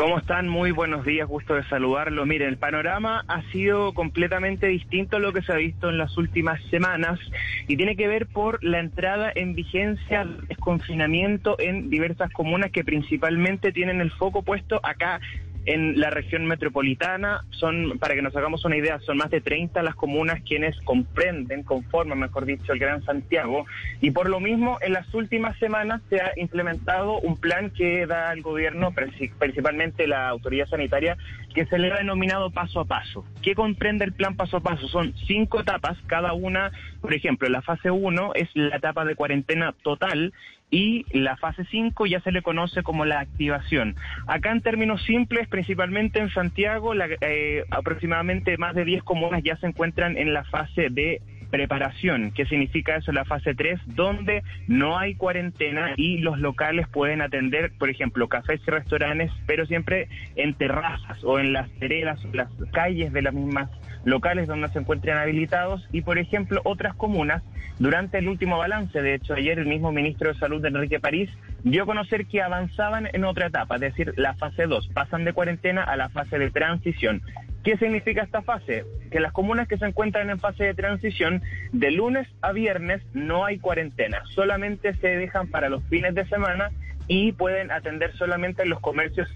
¿Cómo 0.00 0.16
están? 0.16 0.48
Muy 0.48 0.70
buenos 0.70 1.04
días, 1.04 1.28
gusto 1.28 1.52
de 1.52 1.62
saludarlo. 1.64 2.24
Miren, 2.24 2.48
el 2.48 2.56
panorama 2.56 3.22
ha 3.28 3.42
sido 3.52 3.92
completamente 3.92 4.66
distinto 4.66 5.18
a 5.18 5.20
lo 5.20 5.34
que 5.34 5.42
se 5.42 5.52
ha 5.52 5.56
visto 5.56 5.90
en 5.90 5.98
las 5.98 6.16
últimas 6.16 6.58
semanas 6.70 7.20
y 7.68 7.76
tiene 7.76 7.96
que 7.96 8.08
ver 8.08 8.26
por 8.26 8.64
la 8.64 8.80
entrada 8.80 9.30
en 9.34 9.54
vigencia 9.54 10.20
del 10.20 10.46
desconfinamiento 10.46 11.56
en 11.58 11.90
diversas 11.90 12.32
comunas 12.32 12.70
que 12.70 12.82
principalmente 12.82 13.72
tienen 13.72 14.00
el 14.00 14.10
foco 14.10 14.40
puesto 14.40 14.80
acá 14.82 15.20
en 15.66 16.00
la 16.00 16.10
región 16.10 16.46
metropolitana 16.46 17.44
son, 17.50 17.98
para 17.98 18.14
que 18.14 18.22
nos 18.22 18.34
hagamos 18.34 18.64
una 18.64 18.76
idea, 18.76 18.98
son 19.00 19.18
más 19.18 19.30
de 19.30 19.40
30 19.40 19.82
las 19.82 19.94
comunas 19.94 20.40
quienes 20.42 20.78
comprenden, 20.82 21.62
conforman, 21.62 22.18
mejor 22.18 22.46
dicho, 22.46 22.72
el 22.72 22.78
Gran 22.78 23.02
Santiago. 23.04 23.66
Y 24.00 24.10
por 24.10 24.28
lo 24.28 24.40
mismo, 24.40 24.78
en 24.80 24.92
las 24.92 25.12
últimas 25.14 25.58
semanas 25.58 26.00
se 26.08 26.20
ha 26.20 26.32
implementado 26.36 27.18
un 27.20 27.36
plan 27.36 27.70
que 27.70 28.06
da 28.06 28.30
al 28.30 28.42
gobierno, 28.42 28.92
principalmente 29.38 30.06
la 30.06 30.28
autoridad 30.28 30.66
sanitaria, 30.66 31.16
que 31.54 31.66
se 31.66 31.78
le 31.78 31.92
ha 31.92 31.98
denominado 31.98 32.50
paso 32.50 32.80
a 32.80 32.84
paso. 32.84 33.24
¿Qué 33.42 33.54
comprende 33.54 34.04
el 34.04 34.12
plan 34.12 34.36
paso 34.36 34.58
a 34.58 34.60
paso? 34.60 34.88
Son 34.88 35.14
cinco 35.26 35.60
etapas, 35.60 35.98
cada 36.06 36.32
una, 36.32 36.70
por 37.00 37.12
ejemplo, 37.12 37.48
la 37.48 37.62
fase 37.62 37.90
1 37.90 38.34
es 38.34 38.48
la 38.54 38.76
etapa 38.76 39.04
de 39.04 39.14
cuarentena 39.14 39.74
total 39.82 40.32
y 40.70 41.04
la 41.12 41.36
fase 41.36 41.64
5 41.64 42.06
ya 42.06 42.20
se 42.20 42.32
le 42.32 42.42
conoce 42.42 42.82
como 42.82 43.04
la 43.04 43.20
activación. 43.20 43.96
Acá 44.26 44.52
en 44.52 44.60
términos 44.60 45.02
simples, 45.04 45.48
principalmente 45.48 46.20
en 46.20 46.30
Santiago, 46.30 46.92
eh, 46.94 47.64
aproximadamente 47.70 48.56
más 48.56 48.74
de 48.74 48.84
10 48.84 49.02
comunas 49.02 49.42
ya 49.42 49.56
se 49.56 49.66
encuentran 49.66 50.16
en 50.16 50.32
la 50.32 50.44
fase 50.44 50.88
de 50.90 51.20
preparación. 51.50 52.30
¿Qué 52.30 52.46
significa 52.46 52.96
eso? 52.96 53.12
La 53.12 53.24
fase 53.24 53.54
3, 53.54 53.80
donde 53.86 54.42
no 54.68 54.98
hay 54.98 55.14
cuarentena 55.16 55.94
y 55.96 56.18
los 56.18 56.38
locales 56.38 56.88
pueden 56.88 57.20
atender, 57.20 57.72
por 57.78 57.90
ejemplo, 57.90 58.28
cafés 58.28 58.60
y 58.66 58.70
restaurantes, 58.70 59.32
pero 59.46 59.66
siempre 59.66 60.08
en 60.36 60.54
terrazas 60.54 61.22
o 61.24 61.38
en 61.38 61.52
las 61.52 61.68
veredas, 61.78 62.20
las 62.32 62.48
calles 62.72 63.12
de 63.12 63.22
las 63.22 63.34
mismas 63.34 63.68
locales 64.04 64.48
donde 64.48 64.68
se 64.68 64.78
encuentren 64.78 65.16
habilitados 65.16 65.86
y, 65.92 66.02
por 66.02 66.18
ejemplo, 66.18 66.60
otras 66.64 66.94
comunas, 66.94 67.42
durante 67.78 68.18
el 68.18 68.28
último 68.28 68.58
balance, 68.58 69.00
de 69.00 69.14
hecho, 69.14 69.34
ayer 69.34 69.58
el 69.58 69.66
mismo 69.66 69.90
ministro 69.90 70.32
de 70.32 70.38
Salud, 70.38 70.64
Enrique 70.64 71.00
París, 71.00 71.30
dio 71.64 71.84
a 71.84 71.86
conocer 71.86 72.26
que 72.26 72.42
avanzaban 72.42 73.08
en 73.12 73.24
otra 73.24 73.46
etapa, 73.46 73.76
es 73.76 73.80
decir, 73.80 74.12
la 74.16 74.34
fase 74.34 74.66
2, 74.66 74.88
pasan 74.88 75.24
de 75.24 75.32
cuarentena 75.32 75.82
a 75.82 75.96
la 75.96 76.10
fase 76.10 76.38
de 76.38 76.50
transición. 76.50 77.22
¿Qué 77.64 77.76
significa 77.76 78.22
esta 78.22 78.42
fase? 78.42 78.84
Que 79.10 79.20
las 79.20 79.32
comunas 79.32 79.68
que 79.68 79.76
se 79.76 79.86
encuentran 79.86 80.30
en 80.30 80.38
fase 80.38 80.64
de 80.64 80.74
transición, 80.74 81.42
de 81.72 81.90
lunes 81.90 82.26
a 82.40 82.52
viernes 82.52 83.02
no 83.12 83.44
hay 83.44 83.58
cuarentena, 83.58 84.22
solamente 84.34 84.94
se 84.94 85.08
dejan 85.08 85.48
para 85.48 85.68
los 85.68 85.82
fines 85.84 86.14
de 86.14 86.26
semana 86.26 86.70
y 87.06 87.32
pueden 87.32 87.70
atender 87.70 88.12
solamente 88.16 88.64
los 88.64 88.80
comercios 88.80 89.28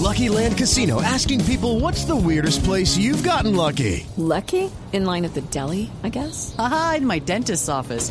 Lucky 0.00 0.30
Land 0.30 0.56
Casino 0.56 1.02
asking 1.02 1.44
people 1.44 1.78
what's 1.80 2.06
the 2.06 2.16
weirdest 2.16 2.64
place 2.64 2.96
you've 2.96 3.22
gotten 3.22 3.54
lucky. 3.54 4.06
Lucky? 4.16 4.70
In 4.92 5.04
line 5.04 5.26
at 5.26 5.34
the 5.34 5.42
deli, 5.52 5.90
I 6.02 6.08
guess. 6.08 6.54
Aha, 6.58 6.94
in 6.96 7.06
my 7.06 7.18
dentist's 7.18 7.68
office. 7.68 8.10